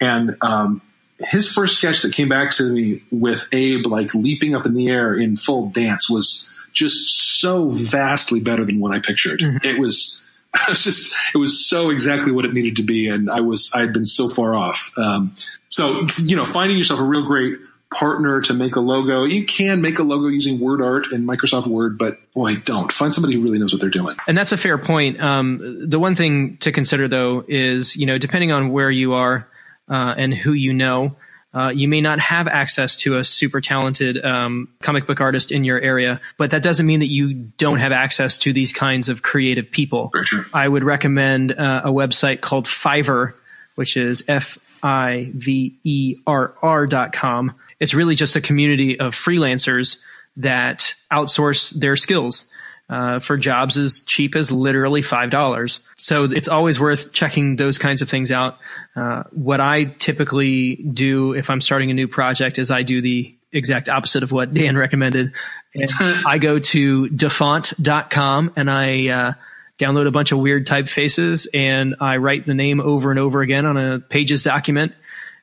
[0.00, 0.82] And um,
[1.20, 4.88] his first sketch that came back to me with Abe like leaping up in the
[4.88, 9.40] air in full dance was just so vastly better than what I pictured.
[9.40, 9.66] Mm-hmm.
[9.66, 10.22] It was.
[10.58, 13.10] It was just, it was so exactly what it needed to be.
[13.10, 14.90] And I was, I had been so far off.
[14.96, 15.34] Um,
[15.68, 17.58] so, you know, finding yourself a real great
[17.92, 19.24] partner to make a logo.
[19.24, 23.12] You can make a logo using Word Art and Microsoft Word, but boy, don't find
[23.12, 24.16] somebody who really knows what they're doing.
[24.26, 25.20] And that's a fair point.
[25.20, 29.46] Um, the one thing to consider though is, you know, depending on where you are,
[29.88, 31.16] uh, and who you know.
[31.54, 35.64] Uh, you may not have access to a super talented um, comic book artist in
[35.64, 39.22] your area, but that doesn't mean that you don't have access to these kinds of
[39.22, 40.12] creative people.
[40.52, 43.32] I would recommend uh, a website called Fiverr,
[43.74, 47.54] which is F I V E R R dot com.
[47.80, 49.98] It's really just a community of freelancers
[50.36, 52.52] that outsource their skills
[52.88, 55.80] uh, for jobs as cheap as literally five dollars.
[55.96, 58.58] So it's always worth checking those kinds of things out.
[58.94, 63.36] Uh, what I typically do if I'm starting a new project is I do the
[63.52, 65.32] exact opposite of what Dan recommended.
[65.74, 65.90] And
[66.26, 69.32] I go to dafont.com and I uh,
[69.78, 73.66] download a bunch of weird typefaces and I write the name over and over again
[73.66, 74.94] on a pages document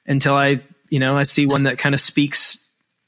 [0.05, 2.59] until I, you know, I see one that kind of speaks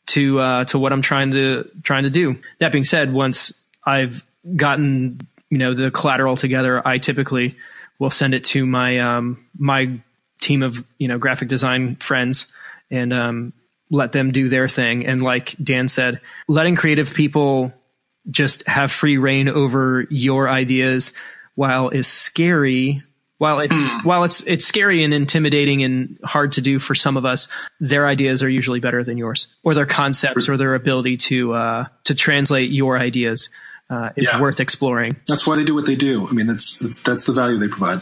[0.08, 2.40] to uh, to what I'm trying to trying to do.
[2.60, 3.54] That being said, once
[3.86, 5.20] I've gotten
[5.50, 7.56] you know the collateral together, I typically
[8.00, 10.00] will send it to my um, my
[10.42, 12.48] team of you know graphic design friends
[12.92, 13.54] and um,
[13.90, 15.06] let them do their thing.
[15.06, 17.74] And like Dan said, letting creative people
[18.30, 21.14] just have free reign over your ideas
[21.54, 23.04] while is scary
[23.38, 24.08] while it's hmm.
[24.08, 27.48] while it's it's scary and intimidating and hard to do for some of us,
[27.80, 31.86] their ideas are usually better than yours, or their concepts, or their ability to uh,
[32.06, 33.50] to translate your ideas
[33.90, 34.42] uh, is yeah.
[34.42, 35.16] worth exploring.
[35.28, 36.28] That's why they do what they do.
[36.28, 38.02] I mean, that's, that's, that's the value they provide.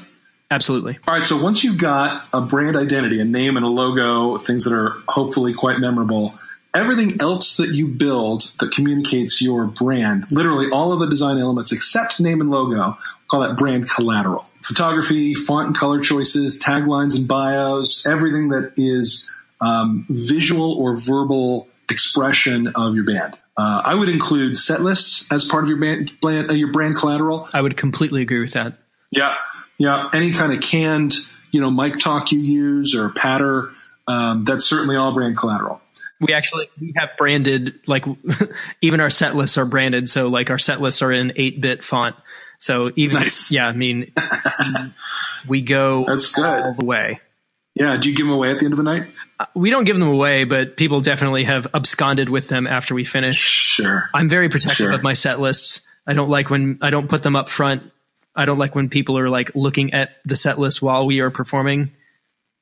[0.52, 1.00] Absolutely.
[1.08, 1.24] All right.
[1.24, 4.92] So once you've got a brand identity, a name and a logo, things that are
[5.08, 6.38] hopefully quite memorable,
[6.76, 11.72] everything else that you build that communicates your brand, literally all of the design elements
[11.72, 14.46] except name and logo, we'll call that brand collateral.
[14.62, 21.68] Photography, font and color choices, taglines and bios, everything that is um, visual or verbal
[21.90, 23.40] expression of your band.
[23.56, 27.48] Uh, I would include set lists as part of your band, uh, your brand collateral.
[27.54, 28.74] I would completely agree with that.
[29.12, 29.36] Yeah,
[29.78, 30.10] yeah.
[30.12, 31.14] Any kind of canned,
[31.52, 33.70] you know, mic talk you use or patter,
[34.08, 35.82] um, that's certainly all brand collateral.
[36.20, 38.06] We actually we have branded like
[38.82, 40.10] even our set lists are branded.
[40.10, 42.16] So like our set lists are in eight bit font.
[42.60, 43.52] So even nice.
[43.52, 44.14] yeah, I mean
[45.48, 46.46] we go that's good.
[46.46, 47.20] all the way.
[47.76, 47.98] Yeah.
[47.98, 49.08] Do you give them away at the end of the night?
[49.56, 53.38] We don't give them away, but people definitely have absconded with them after we finish.
[53.38, 54.10] Sure.
[54.14, 54.92] I'm very protective sure.
[54.92, 55.82] of my set lists.
[56.06, 57.92] I don't like when I don't put them up front.
[58.36, 61.30] I don't like when people are like looking at the set list while we are
[61.30, 61.92] performing.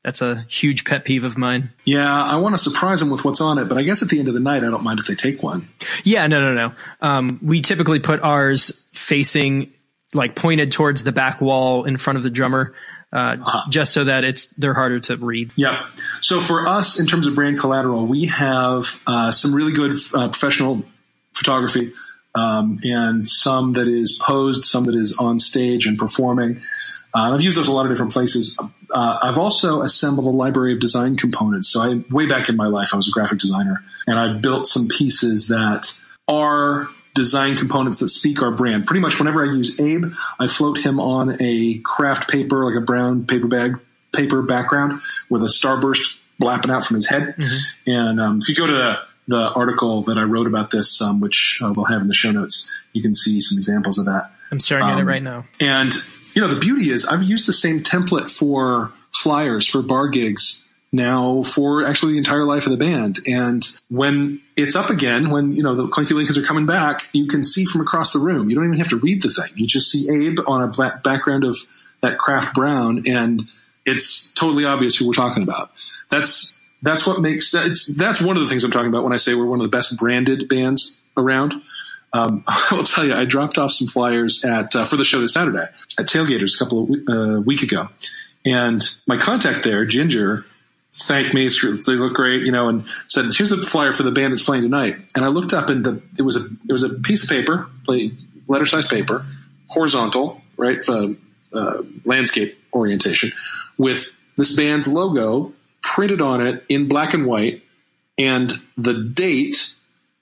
[0.04, 1.72] That's a huge pet peeve of mine.
[1.86, 4.18] Yeah, I want to surprise them with what's on it, but I guess at the
[4.18, 5.68] end of the night, I don't mind if they take one.
[6.04, 6.76] Yeah, no, no, no.
[7.02, 9.72] Um, we typically put ours facing,
[10.14, 12.74] like pointed towards the back wall in front of the drummer,
[13.14, 13.70] uh, uh-huh.
[13.70, 15.52] just so that it's they're harder to read.
[15.56, 15.86] Yeah.
[16.22, 20.30] So for us, in terms of brand collateral, we have uh, some really good uh,
[20.30, 20.84] professional
[21.34, 21.94] photography,
[22.36, 26.62] um, and some that is posed, some that is on stage and performing.
[27.14, 28.58] Uh, I've used those a lot of different places.
[28.90, 31.70] Uh, I've also assembled a library of design components.
[31.70, 34.68] So I, way back in my life, I was a graphic designer, and I built
[34.68, 38.88] some pieces that are design components that speak our brand.
[38.88, 42.86] Pretty much whenever I use Abe, I float him on a craft paper, like a
[42.86, 43.80] brown paper bag
[44.14, 47.36] paper background with a starburst blapping out from his head.
[47.38, 47.92] Mm-hmm.
[47.92, 51.22] And um, if you go to the, the, article that I wrote about this, um,
[51.22, 54.32] which uh, we'll have in the show notes, you can see some examples of that.
[54.52, 55.46] I'm staring um, at it um, right now.
[55.60, 55.94] And
[56.34, 60.66] you know, the beauty is I've used the same template for flyers for bar gigs
[60.92, 63.20] now for actually the entire life of the band.
[63.28, 67.28] And when it's up again, when, you know, the Clanky Lincolns are coming back, you
[67.28, 68.50] can see from across the room.
[68.50, 69.52] You don't even have to read the thing.
[69.56, 71.58] You just see Abe on a background of
[72.02, 73.44] that craft brown and
[73.86, 75.72] it's totally obvious who we're talking about.
[76.10, 79.18] That's, that's what makes that's that's one of the things I'm talking about when I
[79.18, 81.54] say we're one of the best branded bands around.
[82.14, 85.20] Um, I will tell you, I dropped off some flyers at uh, for the show
[85.20, 85.68] this Saturday
[86.00, 87.90] at Tailgators a couple of uh, week ago,
[88.46, 90.46] and my contact there, Ginger,
[90.94, 91.48] thanked me.
[91.48, 94.64] They look great, you know, and said, "Here's the flyer for the band that's playing
[94.64, 97.30] tonight." And I looked up, and the, it was a it was a piece of
[97.30, 97.68] paper,
[98.48, 99.26] letter size paper,
[99.68, 101.16] horizontal, right, for,
[101.54, 103.32] uh, landscape orientation,
[103.78, 107.64] with this band's logo printed on it in black and white,
[108.18, 109.76] and the date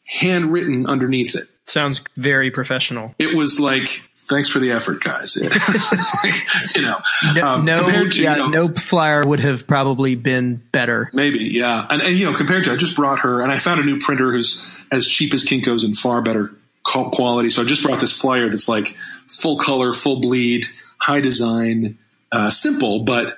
[0.05, 1.47] handwritten underneath it.
[1.65, 3.13] Sounds very professional.
[3.19, 5.35] It was like thanks for the effort, guys.
[6.75, 6.99] you know,
[7.33, 11.09] no, um, no, to, yeah, you know, no flyer would have probably been better.
[11.13, 11.85] Maybe, yeah.
[11.89, 13.99] And, and, you know, compared to, I just brought her, and I found a new
[13.99, 17.49] printer who's as cheap as Kinko's and far better quality.
[17.49, 18.95] So I just brought this flyer that's like
[19.27, 20.65] full color, full bleed,
[20.97, 21.97] high design,
[22.31, 23.37] uh, simple, but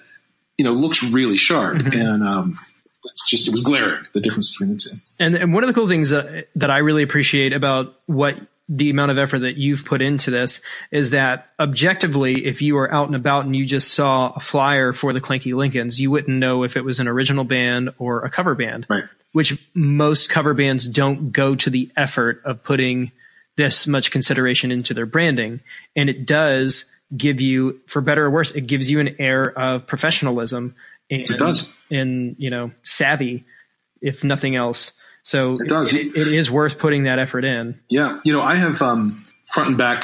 [0.57, 1.79] you know, looks really sharp.
[1.79, 1.99] Mm-hmm.
[1.99, 2.57] And um,
[3.05, 4.97] it's just it was glaring the difference between the two.
[5.19, 8.37] And, and one of the cool things that, that I really appreciate about what
[8.73, 12.91] the amount of effort that you've put into this is that objectively, if you were
[12.91, 16.37] out and about and you just saw a flyer for the Clanky Lincolns, you wouldn't
[16.37, 18.87] know if it was an original band or a cover band.
[18.89, 19.03] Right.
[19.33, 23.11] Which most cover bands don't go to the effort of putting
[23.57, 25.59] this much consideration into their branding.
[25.93, 29.85] And it does give you, for better or worse, it gives you an air of
[29.85, 30.75] professionalism
[31.09, 31.73] and, it does.
[31.89, 33.43] and you know, savvy,
[34.01, 34.93] if nothing else.
[35.23, 35.93] So it does.
[35.93, 37.79] It, it is worth putting that effort in.
[37.89, 38.19] Yeah.
[38.23, 40.03] You know, I have um, front and back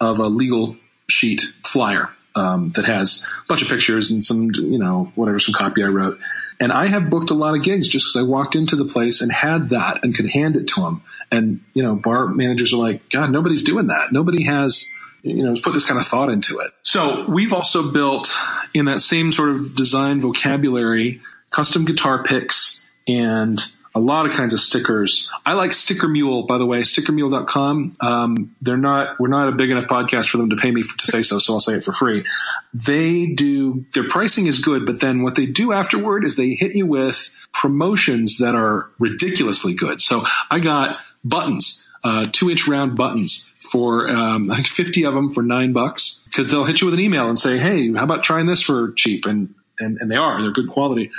[0.00, 0.76] of a legal
[1.08, 5.54] sheet flyer um, that has a bunch of pictures and some, you know, whatever, some
[5.54, 6.18] copy I wrote.
[6.60, 9.22] And I have booked a lot of gigs just because I walked into the place
[9.22, 11.02] and had that and could hand it to them.
[11.30, 14.12] And, you know, bar managers are like, God, nobody's doing that.
[14.12, 16.70] Nobody has, you know, put this kind of thought into it.
[16.82, 18.30] So we've also built
[18.74, 23.58] in that same sort of design vocabulary, custom guitar picks and
[23.94, 25.30] a lot of kinds of stickers.
[25.44, 27.94] I like Sticker Mule, by the way, stickermule.com.
[28.00, 31.06] Um, they're not, we're not a big enough podcast for them to pay me to
[31.06, 32.24] say so, so I'll say it for free.
[32.72, 36.74] They do, their pricing is good, but then what they do afterward is they hit
[36.74, 40.00] you with promotions that are ridiculously good.
[40.00, 45.30] So I got buttons, uh, two inch round buttons for, um, think 50 of them
[45.30, 48.22] for nine bucks because they'll hit you with an email and say, Hey, how about
[48.22, 49.26] trying this for cheap?
[49.26, 51.10] And, and, and they are, they're good quality.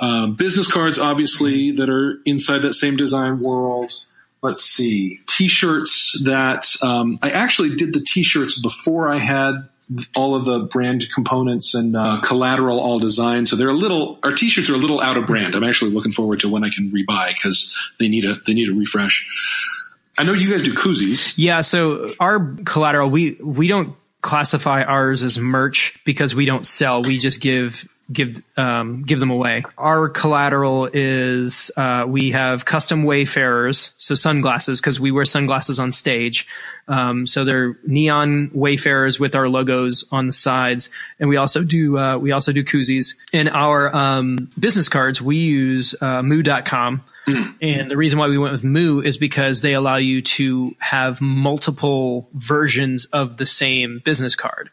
[0.00, 3.92] Um, business cards, obviously, that are inside that same design world.
[4.42, 5.20] Let's see.
[5.26, 9.68] T-shirts that um, I actually did the T-shirts before I had
[10.14, 13.48] all of the brand components and uh, collateral all designed.
[13.48, 14.18] So they're a little.
[14.22, 15.54] Our T-shirts are a little out of brand.
[15.54, 18.68] I'm actually looking forward to when I can rebuy because they need a they need
[18.68, 19.26] a refresh.
[20.18, 21.34] I know you guys do koozies.
[21.38, 21.60] Yeah.
[21.62, 27.02] So our collateral, we we don't classify ours as merch because we don't sell.
[27.02, 29.64] We just give give um, give them away.
[29.76, 35.92] Our collateral is uh, we have custom wayfarers, so sunglasses because we wear sunglasses on
[35.92, 36.46] stage.
[36.88, 40.88] Um, so they're neon wayfarers with our logos on the sides,
[41.20, 43.14] and we also do uh, we also do koozies.
[43.32, 47.02] In our um, business cards, we use uh, moo.com.
[47.60, 51.20] And the reason why we went with Moo is because they allow you to have
[51.20, 54.70] multiple versions of the same business card.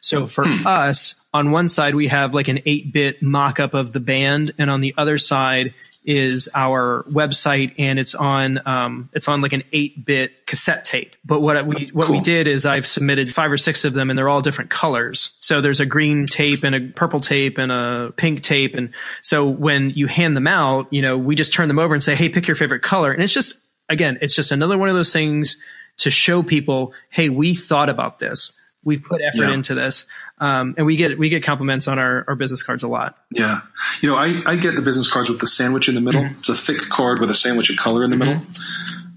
[0.00, 0.26] So hmm.
[0.26, 4.70] for us, on one side we have like an 8-bit mock-up of the band, and
[4.70, 9.62] on the other side is our website, and it's on um, it's on like an
[9.72, 11.14] 8-bit cassette tape.
[11.24, 14.18] But what we what we did is I've submitted five or six of them, and
[14.18, 15.36] they're all different colors.
[15.40, 19.48] So there's a green tape and a purple tape and a pink tape, and so
[19.48, 22.28] when you hand them out, you know, we just turn them over and say, "Hey,
[22.28, 23.56] pick your favorite color," and it's just
[23.88, 25.56] again, it's just another one of those things
[25.98, 29.54] to show people, "Hey, we thought about this." We put effort Yeah.
[29.54, 30.06] into this,
[30.38, 33.16] um, and we get we get compliments on our, our business cards a lot.
[33.30, 33.60] Yeah.
[34.00, 36.22] You know, I, I get the business cards with the sandwich in the middle.
[36.22, 36.38] Mm-hmm.
[36.40, 38.40] It's a thick card with a sandwich of color in the middle.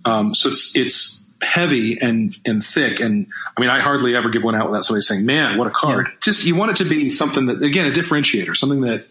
[0.05, 2.99] Um, so it's, it's heavy and, and thick.
[2.99, 3.25] And
[3.57, 6.09] I mean, I hardly ever give one out without somebody saying, man, what a card.
[6.21, 9.07] Just, you want it to be something that, again, a differentiator, something that,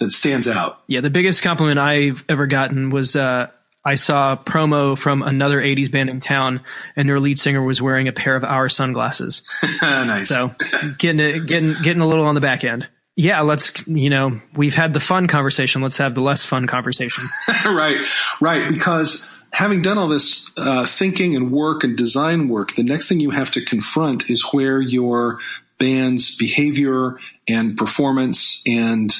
[0.00, 0.82] that stands out.
[0.88, 3.50] Yeah, the biggest compliment I've ever gotten was uh,
[3.84, 6.60] I saw a promo from another '80s band in town,
[6.94, 9.42] and their lead singer was wearing a pair of our sunglasses.
[9.82, 10.28] nice.
[10.28, 10.50] So
[10.98, 12.88] getting it, getting getting a little on the back end.
[13.16, 15.82] Yeah, let's you know we've had the fun conversation.
[15.82, 17.28] Let's have the less fun conversation.
[17.64, 18.06] right,
[18.40, 18.68] right.
[18.68, 23.20] Because having done all this uh, thinking and work and design work, the next thing
[23.20, 25.40] you have to confront is where your
[25.78, 27.18] band's behavior
[27.48, 29.12] and performance and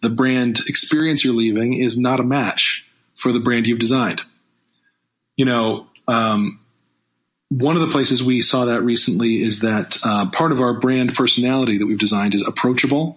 [0.00, 2.89] the brand experience you're leaving is not a match
[3.20, 4.22] for the brand you've designed.
[5.36, 6.60] You know, um,
[7.50, 11.14] one of the places we saw that recently is that uh, part of our brand
[11.14, 13.16] personality that we've designed is approachable.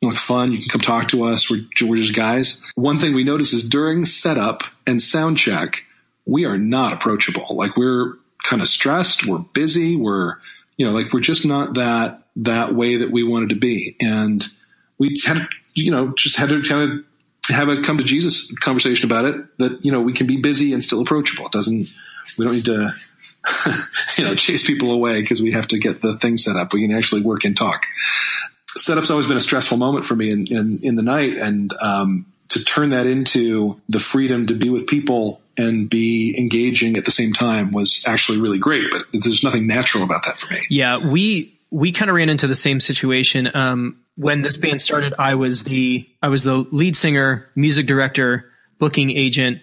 [0.00, 0.52] You look fun.
[0.52, 1.50] You can come talk to us.
[1.50, 1.64] We're,
[1.96, 2.62] just guys.
[2.74, 5.84] One thing we notice is during setup and sound check,
[6.24, 7.54] we are not approachable.
[7.54, 9.26] Like we're kind of stressed.
[9.26, 9.94] We're busy.
[9.94, 10.36] We're,
[10.76, 13.96] you know, like we're just not that, that way that we wanted to be.
[14.00, 14.46] And
[14.98, 17.04] we had, you know, just had to kind of
[17.48, 20.72] have a come to Jesus conversation about it that, you know, we can be busy
[20.72, 21.46] and still approachable.
[21.46, 21.88] It doesn't,
[22.38, 22.92] we don't need to,
[24.16, 26.72] you know, chase people away because we have to get the thing set up.
[26.72, 27.86] We can actually work and talk.
[28.76, 31.34] Setup's always been a stressful moment for me in, in, in the night.
[31.34, 36.96] And, um, to turn that into the freedom to be with people and be engaging
[36.96, 38.84] at the same time was actually really great.
[38.90, 40.60] But there's nothing natural about that for me.
[40.68, 43.54] Yeah, we we kind of ran into the same situation.
[43.54, 48.50] Um, when this band started, I was the I was the lead singer, music director,
[48.78, 49.60] booking agent,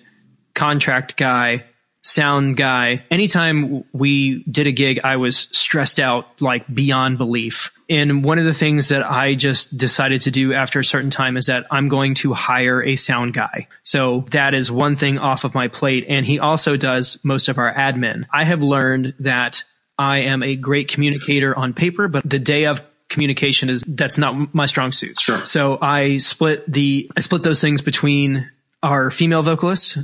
[0.53, 1.65] contract guy,
[2.01, 3.03] sound guy.
[3.09, 7.71] Anytime we did a gig, I was stressed out like beyond belief.
[7.89, 11.35] And one of the things that I just decided to do after a certain time
[11.35, 13.67] is that I'm going to hire a sound guy.
[13.81, 16.05] So that is one thing off of my plate.
[16.07, 18.27] And he also does most of our admin.
[18.31, 19.63] I have learned that
[19.97, 24.53] I am a great communicator on paper, but the day of communication is that's not
[24.53, 25.19] my strong suit.
[25.19, 25.45] Sure.
[25.45, 28.49] So I split the I split those things between
[28.81, 29.97] our female vocalist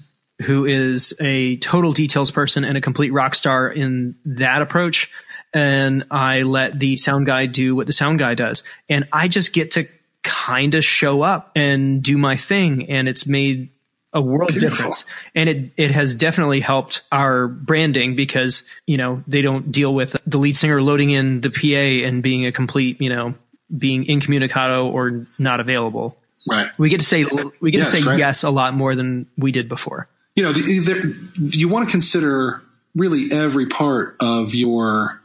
[0.44, 5.12] who is a total details person and a complete rock star in that approach
[5.54, 9.52] and I let the sound guy do what the sound guy does and I just
[9.52, 9.88] get to
[10.24, 13.70] kind of show up and do my thing and it's made
[14.12, 14.70] a world Beautiful.
[14.70, 19.94] difference and it it has definitely helped our branding because you know they don't deal
[19.94, 23.36] with the lead singer loading in the PA and being a complete you know
[23.78, 26.18] being incommunicado or not available
[26.50, 26.72] Right.
[26.80, 27.26] we get to say
[27.60, 28.18] we get Yes, to say right.
[28.18, 30.08] yes a lot more than we did before
[30.40, 32.62] you know, the, there, you want to consider
[32.96, 35.22] really every part of your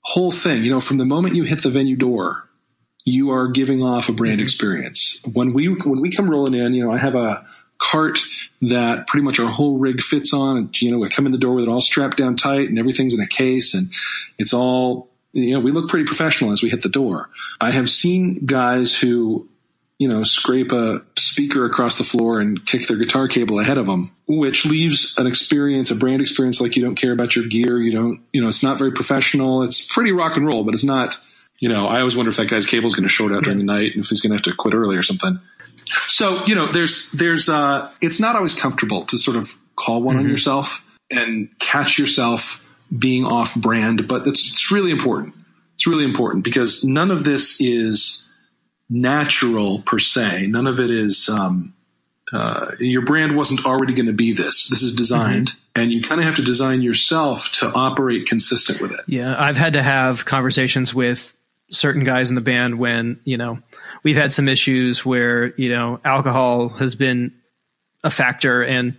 [0.00, 0.64] whole thing.
[0.64, 2.48] You know, from the moment you hit the venue door,
[3.04, 4.44] you are giving off a brand mm-hmm.
[4.44, 5.22] experience.
[5.30, 7.46] When we when we come rolling in, you know, I have a
[7.82, 8.18] cart
[8.62, 10.56] that pretty much our whole rig fits on.
[10.56, 12.78] And, you know, we come in the door with it all strapped down tight and
[12.78, 13.90] everything's in a case and
[14.38, 17.30] it's all you know, we look pretty professional as we hit the door.
[17.58, 19.48] I have seen guys who
[20.02, 23.86] you know, scrape a speaker across the floor and kick their guitar cable ahead of
[23.86, 27.78] them, which leaves an experience, a brand experience like you don't care about your gear.
[27.78, 29.62] You don't, you know, it's not very professional.
[29.62, 31.16] It's pretty rock and roll, but it's not,
[31.60, 33.58] you know, I always wonder if that guy's cable is going to short out during
[33.58, 35.38] the night and if he's going to have to quit early or something.
[36.06, 40.16] So, you know, there's, there's, uh, it's not always comfortable to sort of call one
[40.16, 42.64] on yourself and catch yourself
[42.96, 45.34] being off brand, but it's, it's really important.
[45.74, 48.28] It's really important because none of this is,
[48.92, 50.46] natural per se.
[50.46, 51.74] None of it is um,
[52.32, 54.68] uh, your brand wasn't already going to be this.
[54.68, 55.82] This is designed, mm-hmm.
[55.82, 59.00] and you kind of have to design yourself to operate consistent with it.
[59.06, 61.34] Yeah, I've had to have conversations with
[61.70, 63.60] certain guys in the band when you know
[64.02, 67.34] we've had some issues where you know alcohol has been
[68.04, 68.96] a factor, and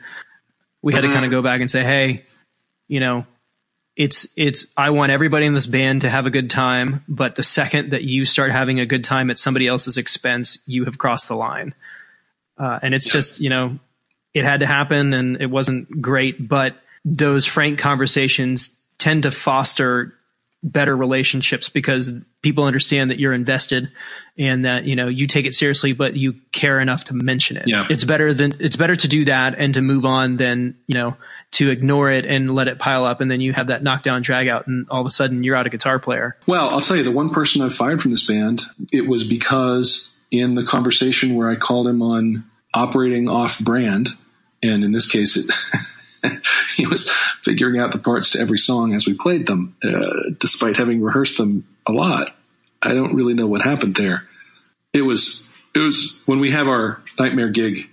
[0.82, 1.10] we had mm-hmm.
[1.10, 2.26] to kind of go back and say, hey,
[2.88, 3.26] you know,
[3.96, 7.44] it's it's I want everybody in this band to have a good time, but the
[7.44, 11.28] second that you start having a good time at somebody else's expense, you have crossed
[11.28, 11.74] the line.
[12.58, 13.14] Uh, and it's yeah.
[13.14, 13.80] just you know,
[14.34, 16.76] it had to happen, and it wasn't great, but
[17.06, 20.14] those frank conversations tend to foster
[20.64, 23.92] better relationships because people understand that you're invested
[24.38, 27.68] and that you know you take it seriously but you care enough to mention it
[27.68, 27.86] yeah.
[27.90, 31.18] it's better than it's better to do that and to move on than you know
[31.52, 34.48] to ignore it and let it pile up and then you have that knockdown drag
[34.48, 37.04] out and all of a sudden you're out a guitar player well i'll tell you
[37.04, 41.50] the one person i fired from this band it was because in the conversation where
[41.50, 44.10] i called him on operating off brand
[44.64, 45.46] and in this case it
[46.76, 47.10] he was
[47.42, 51.38] figuring out the parts to every song as we played them, uh, despite having rehearsed
[51.38, 52.36] them a lot.
[52.82, 54.28] I don't really know what happened there.
[54.94, 57.90] It was it was when we have our nightmare gig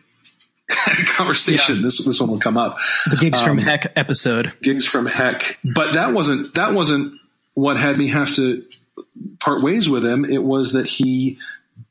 [1.07, 1.77] conversation.
[1.77, 1.83] Yeah.
[1.83, 2.79] This this one will come up.
[3.09, 4.53] The gigs um, from Heck episode.
[4.63, 7.15] Gigs from Heck, but that wasn't that wasn't
[7.55, 8.65] what had me have to
[9.39, 10.25] part ways with him.
[10.25, 11.39] It was that he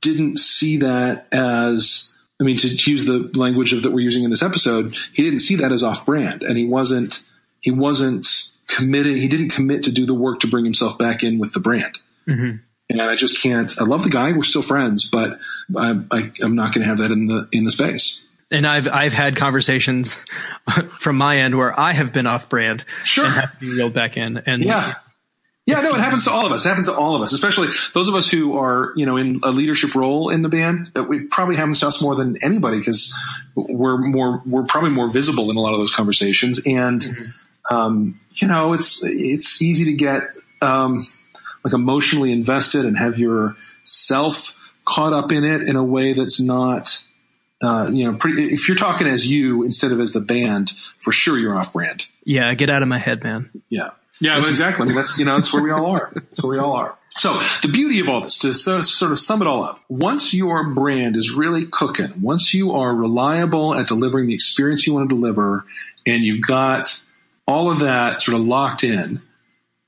[0.02, 4.30] didn't see that as I mean, to use the language of, that we're using in
[4.30, 7.26] this episode, he didn't see that as off brand and he wasn't,
[7.60, 8.28] he wasn't
[8.68, 9.18] committed.
[9.18, 12.00] He didn't commit to do the work to bring himself back in with the brand.
[12.28, 12.58] Mm-hmm.
[12.92, 14.32] And I just can't, I love the guy.
[14.32, 15.38] We're still friends, but
[15.76, 18.88] I, I, I'm not going to have that in the, in the space and I've
[18.88, 20.16] I've had conversations
[20.88, 23.26] from my end where I have been off brand sure.
[23.26, 24.38] and have to be reeled back in.
[24.38, 24.96] And yeah,
[25.70, 26.66] yeah, no, it happens to all of us.
[26.66, 29.40] It happens to all of us, especially those of us who are, you know, in
[29.44, 30.92] a leadership role in the band.
[30.96, 33.16] It probably happens to us more than anybody because
[33.56, 36.66] we're more, we're probably more visible in a lot of those conversations.
[36.66, 37.76] And, mm-hmm.
[37.76, 40.24] um, you know, it's, it's easy to get,
[40.62, 41.00] um,
[41.64, 44.56] like emotionally invested and have your self
[44.86, 47.06] caught up in it in a way that's not,
[47.62, 51.12] uh, you know, pretty, if you're talking as you instead of as the band, for
[51.12, 52.08] sure you're off brand.
[52.24, 53.52] Yeah, get out of my head, man.
[53.70, 53.92] Yeah.
[54.22, 54.84] Yeah, exactly.
[54.84, 56.12] I mean, that's you know that's where we all are.
[56.14, 56.98] That's where we all are.
[57.10, 60.70] So the beauty of all this, to sort of sum it all up, once your
[60.70, 65.16] brand is really cooking, once you are reliable at delivering the experience you want to
[65.16, 65.66] deliver,
[66.06, 67.04] and you've got
[67.48, 69.22] all of that sort of locked in,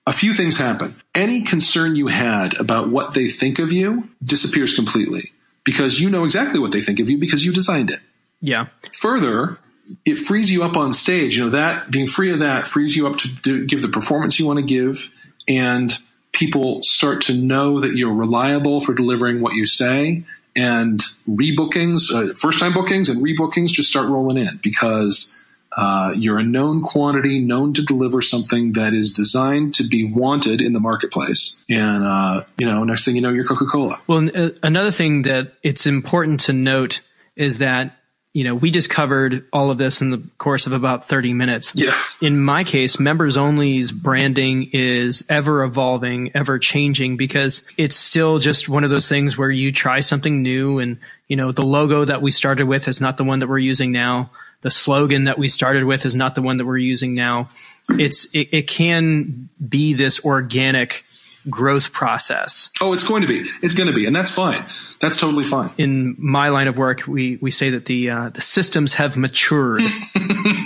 [0.07, 0.95] a few things happen.
[1.13, 5.31] Any concern you had about what they think of you disappears completely
[5.63, 7.99] because you know exactly what they think of you because you designed it.
[8.41, 8.67] Yeah.
[8.93, 9.59] Further,
[10.05, 11.37] it frees you up on stage.
[11.37, 14.39] You know that being free of that frees you up to, to give the performance
[14.39, 15.13] you want to give,
[15.47, 15.91] and
[16.31, 20.23] people start to know that you're reliable for delivering what you say.
[20.55, 25.39] And rebookings, uh, first time bookings, and rebookings just start rolling in because
[25.75, 30.61] uh, you're a known quantity, known to deliver something that is designed to be wanted
[30.61, 31.61] in the marketplace.
[31.69, 33.99] And, uh, you know, next thing you know, you're Coca Cola.
[34.07, 37.01] Well, uh, another thing that it's important to note
[37.37, 37.97] is that
[38.33, 41.73] you know, we just covered all of this in the course of about 30 minutes.
[41.75, 41.93] Yeah.
[42.21, 48.69] In my case, members only's branding is ever evolving, ever changing because it's still just
[48.69, 52.21] one of those things where you try something new and, you know, the logo that
[52.21, 54.29] we started with is not the one that we're using now.
[54.61, 57.49] The slogan that we started with is not the one that we're using now.
[57.89, 61.03] It's, it, it can be this organic
[61.49, 62.69] growth process.
[62.79, 63.47] Oh, it's going to be.
[63.61, 64.65] It's going to be, and that's fine.
[64.99, 65.71] That's totally fine.
[65.77, 69.81] In my line of work, we we say that the uh, the systems have matured.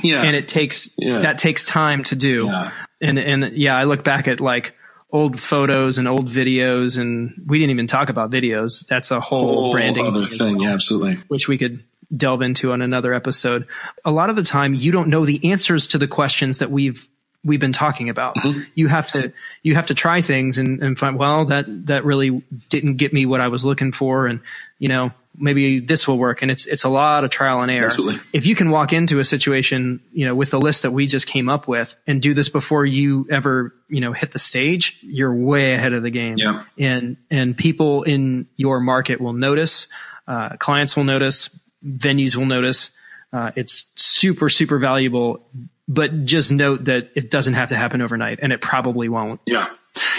[0.04, 1.20] yeah, and it takes yeah.
[1.20, 2.46] that takes time to do.
[2.46, 2.72] Yeah.
[3.02, 4.76] And and yeah, I look back at like
[5.12, 8.86] old photos and old videos, and we didn't even talk about videos.
[8.88, 10.58] That's a whole, whole branding other thing.
[10.58, 11.16] Well, yeah, absolutely.
[11.28, 11.84] Which we could
[12.16, 13.68] delve into on another episode.
[14.04, 17.08] A lot of the time, you don't know the answers to the questions that we've
[17.46, 18.36] we've been talking about.
[18.36, 18.62] Mm-hmm.
[18.74, 19.32] You have to
[19.62, 23.26] you have to try things and, and find well that that really didn't get me
[23.26, 24.42] what I was looking for, and
[24.80, 26.42] you know maybe this will work.
[26.42, 27.86] And it's it's a lot of trial and error.
[27.86, 28.20] Absolutely.
[28.34, 31.28] If you can walk into a situation, you know, with the list that we just
[31.28, 35.34] came up with, and do this before you ever you know hit the stage, you're
[35.34, 36.38] way ahead of the game.
[36.38, 36.64] Yeah.
[36.78, 39.88] And and people in your market will notice,
[40.28, 42.90] uh, clients will notice, venues will notice.
[43.32, 45.46] Uh, it's super super valuable
[45.88, 49.40] but just note that it doesn't have to happen overnight and it probably won't.
[49.46, 49.68] Yeah.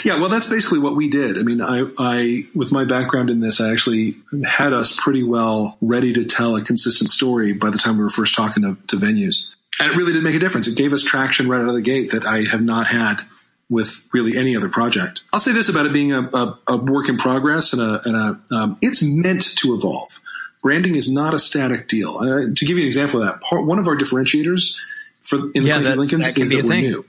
[0.05, 1.37] Yeah, well, that's basically what we did.
[1.37, 5.77] I mean, I, I, with my background in this, I actually had us pretty well
[5.81, 8.97] ready to tell a consistent story by the time we were first talking to, to
[8.97, 9.55] venues.
[9.79, 10.67] And it really did make a difference.
[10.67, 13.23] It gave us traction right out of the gate that I have not had
[13.69, 15.25] with really any other project.
[15.33, 18.17] I'll say this about it being a, a, a work in progress and a, and
[18.17, 20.21] a um, it's meant to evolve.
[20.63, 22.17] Branding is not a static deal.
[22.19, 24.79] Uh, to give you an example of that, part, one of our differentiators
[25.27, 26.85] for in Yeah, the that- Lincolns that is that we're thing.
[26.85, 27.05] new.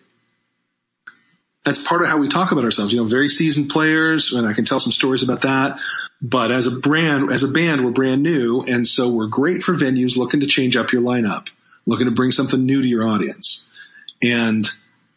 [1.66, 2.94] That's part of how we talk about ourselves.
[2.94, 5.78] You know, very seasoned players, and I can tell some stories about that.
[6.22, 9.74] But as a brand, as a band, we're brand new, and so we're great for
[9.74, 11.50] venues looking to change up your lineup,
[11.86, 13.68] looking to bring something new to your audience,
[14.22, 14.66] and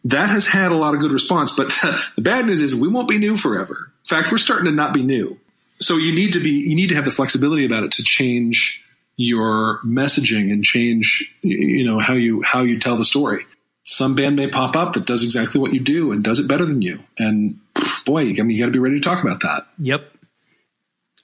[0.03, 1.53] that has had a lot of good response.
[1.55, 1.67] But
[2.17, 3.91] the bad news is we won't be new forever.
[4.03, 5.39] In fact, we're starting to not be new.
[5.79, 8.85] So you need to be, you need to have the flexibility about it to change
[9.21, 13.45] your messaging and change, you know, how you, how you tell the story.
[13.83, 16.65] Some band may pop up that does exactly what you do and does it better
[16.65, 16.99] than you.
[17.17, 17.59] And
[18.05, 19.65] boy, I mean, you got to be ready to talk about that.
[19.79, 20.11] Yep.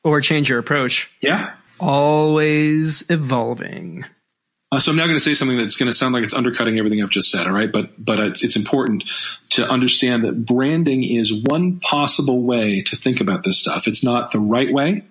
[0.03, 1.11] Or change your approach.
[1.21, 1.53] Yeah.
[1.79, 4.05] Always evolving.
[4.69, 6.77] Uh, so I'm now going to say something that's going to sound like it's undercutting
[6.77, 7.47] everything I've just said.
[7.47, 9.09] All right, but but it's, it's important
[9.51, 13.87] to understand that branding is one possible way to think about this stuff.
[13.87, 15.03] It's not the right way.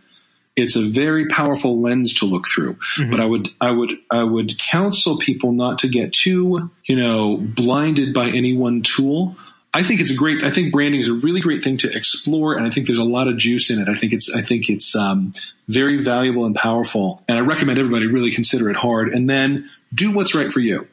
[0.57, 2.79] It's a very powerful lens to look through.
[3.11, 7.37] But I would I would I would counsel people not to get too you know
[7.37, 9.37] blinded by any one tool.
[9.75, 10.43] I think it's a great.
[10.43, 13.05] I think branding is a really great thing to explore, and I think there's a
[13.05, 13.89] lot of juice in it.
[13.89, 14.35] I think it's.
[14.35, 15.33] I think it's um,
[15.69, 20.13] very valuable and powerful, and I recommend everybody really consider it hard, and then do
[20.13, 20.89] what's right for you.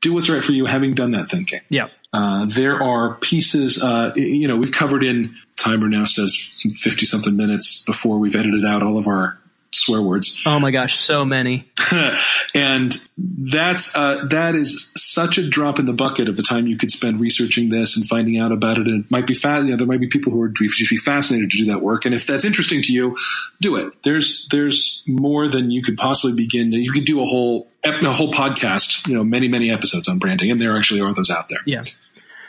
[0.00, 1.60] Do what's right for you, having done that thinking.
[1.68, 1.88] Yeah.
[2.12, 7.36] Uh, there are pieces, uh, you know, we've covered in timer now says 50 something
[7.36, 9.38] minutes before we've edited out all of our
[9.72, 10.40] swear words.
[10.46, 11.68] Oh my gosh, so many.
[12.54, 16.76] and that's, uh, that is such a drop in the bucket of the time you
[16.76, 18.86] could spend researching this and finding out about it.
[18.86, 21.50] And it might be fa- you know, there might be people who would be, fascinated
[21.50, 22.06] to do that work.
[22.06, 23.16] And if that's interesting to you,
[23.60, 23.92] do it.
[24.02, 26.72] There's, there's more than you could possibly begin.
[26.72, 30.50] You could do a whole, a whole podcast, you know, many, many episodes on branding.
[30.50, 31.60] And there actually are those out there.
[31.66, 31.82] Yeah.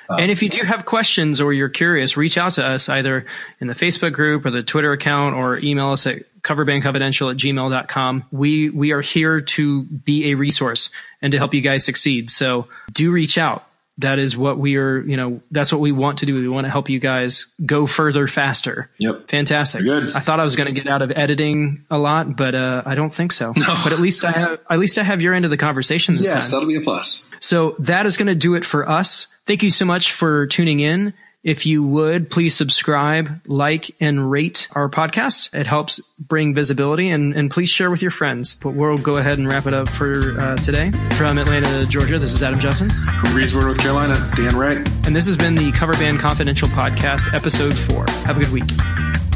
[0.09, 3.25] Uh, and if you do have questions or you're curious, reach out to us either
[3.59, 8.23] in the Facebook group or the Twitter account or email us at coverbandconfidential at gmail.com.
[8.31, 12.29] We, we are here to be a resource and to help you guys succeed.
[12.29, 13.66] So do reach out.
[13.99, 16.35] That is what we are, you know, that's what we want to do.
[16.35, 18.91] We want to help you guys go further faster.
[18.99, 19.27] Yep.
[19.29, 19.83] Fantastic.
[19.83, 20.15] Good.
[20.15, 22.93] I thought I was going to get out of editing a lot, but uh, I
[22.93, 23.53] don't think so.
[23.57, 23.81] No.
[23.83, 26.25] But at least I have, at least I have your end of the conversation this
[26.27, 26.59] Yes, time.
[26.59, 27.27] that'll be a plus.
[27.39, 29.27] So that is going to do it for us.
[29.47, 31.13] Thank you so much for tuning in.
[31.43, 35.53] If you would, please subscribe, like, and rate our podcast.
[35.53, 38.55] It helps bring visibility and, and please share with your friends.
[38.55, 40.91] But we'll go ahead and wrap it up for uh, today.
[41.11, 42.89] From Atlanta, Georgia, this is Adam Justin.
[42.89, 44.77] From Greensboro, North Carolina, Dan Wright.
[45.05, 48.05] And this has been the Cover Band Confidential Podcast, episode four.
[48.25, 49.26] Have a good week.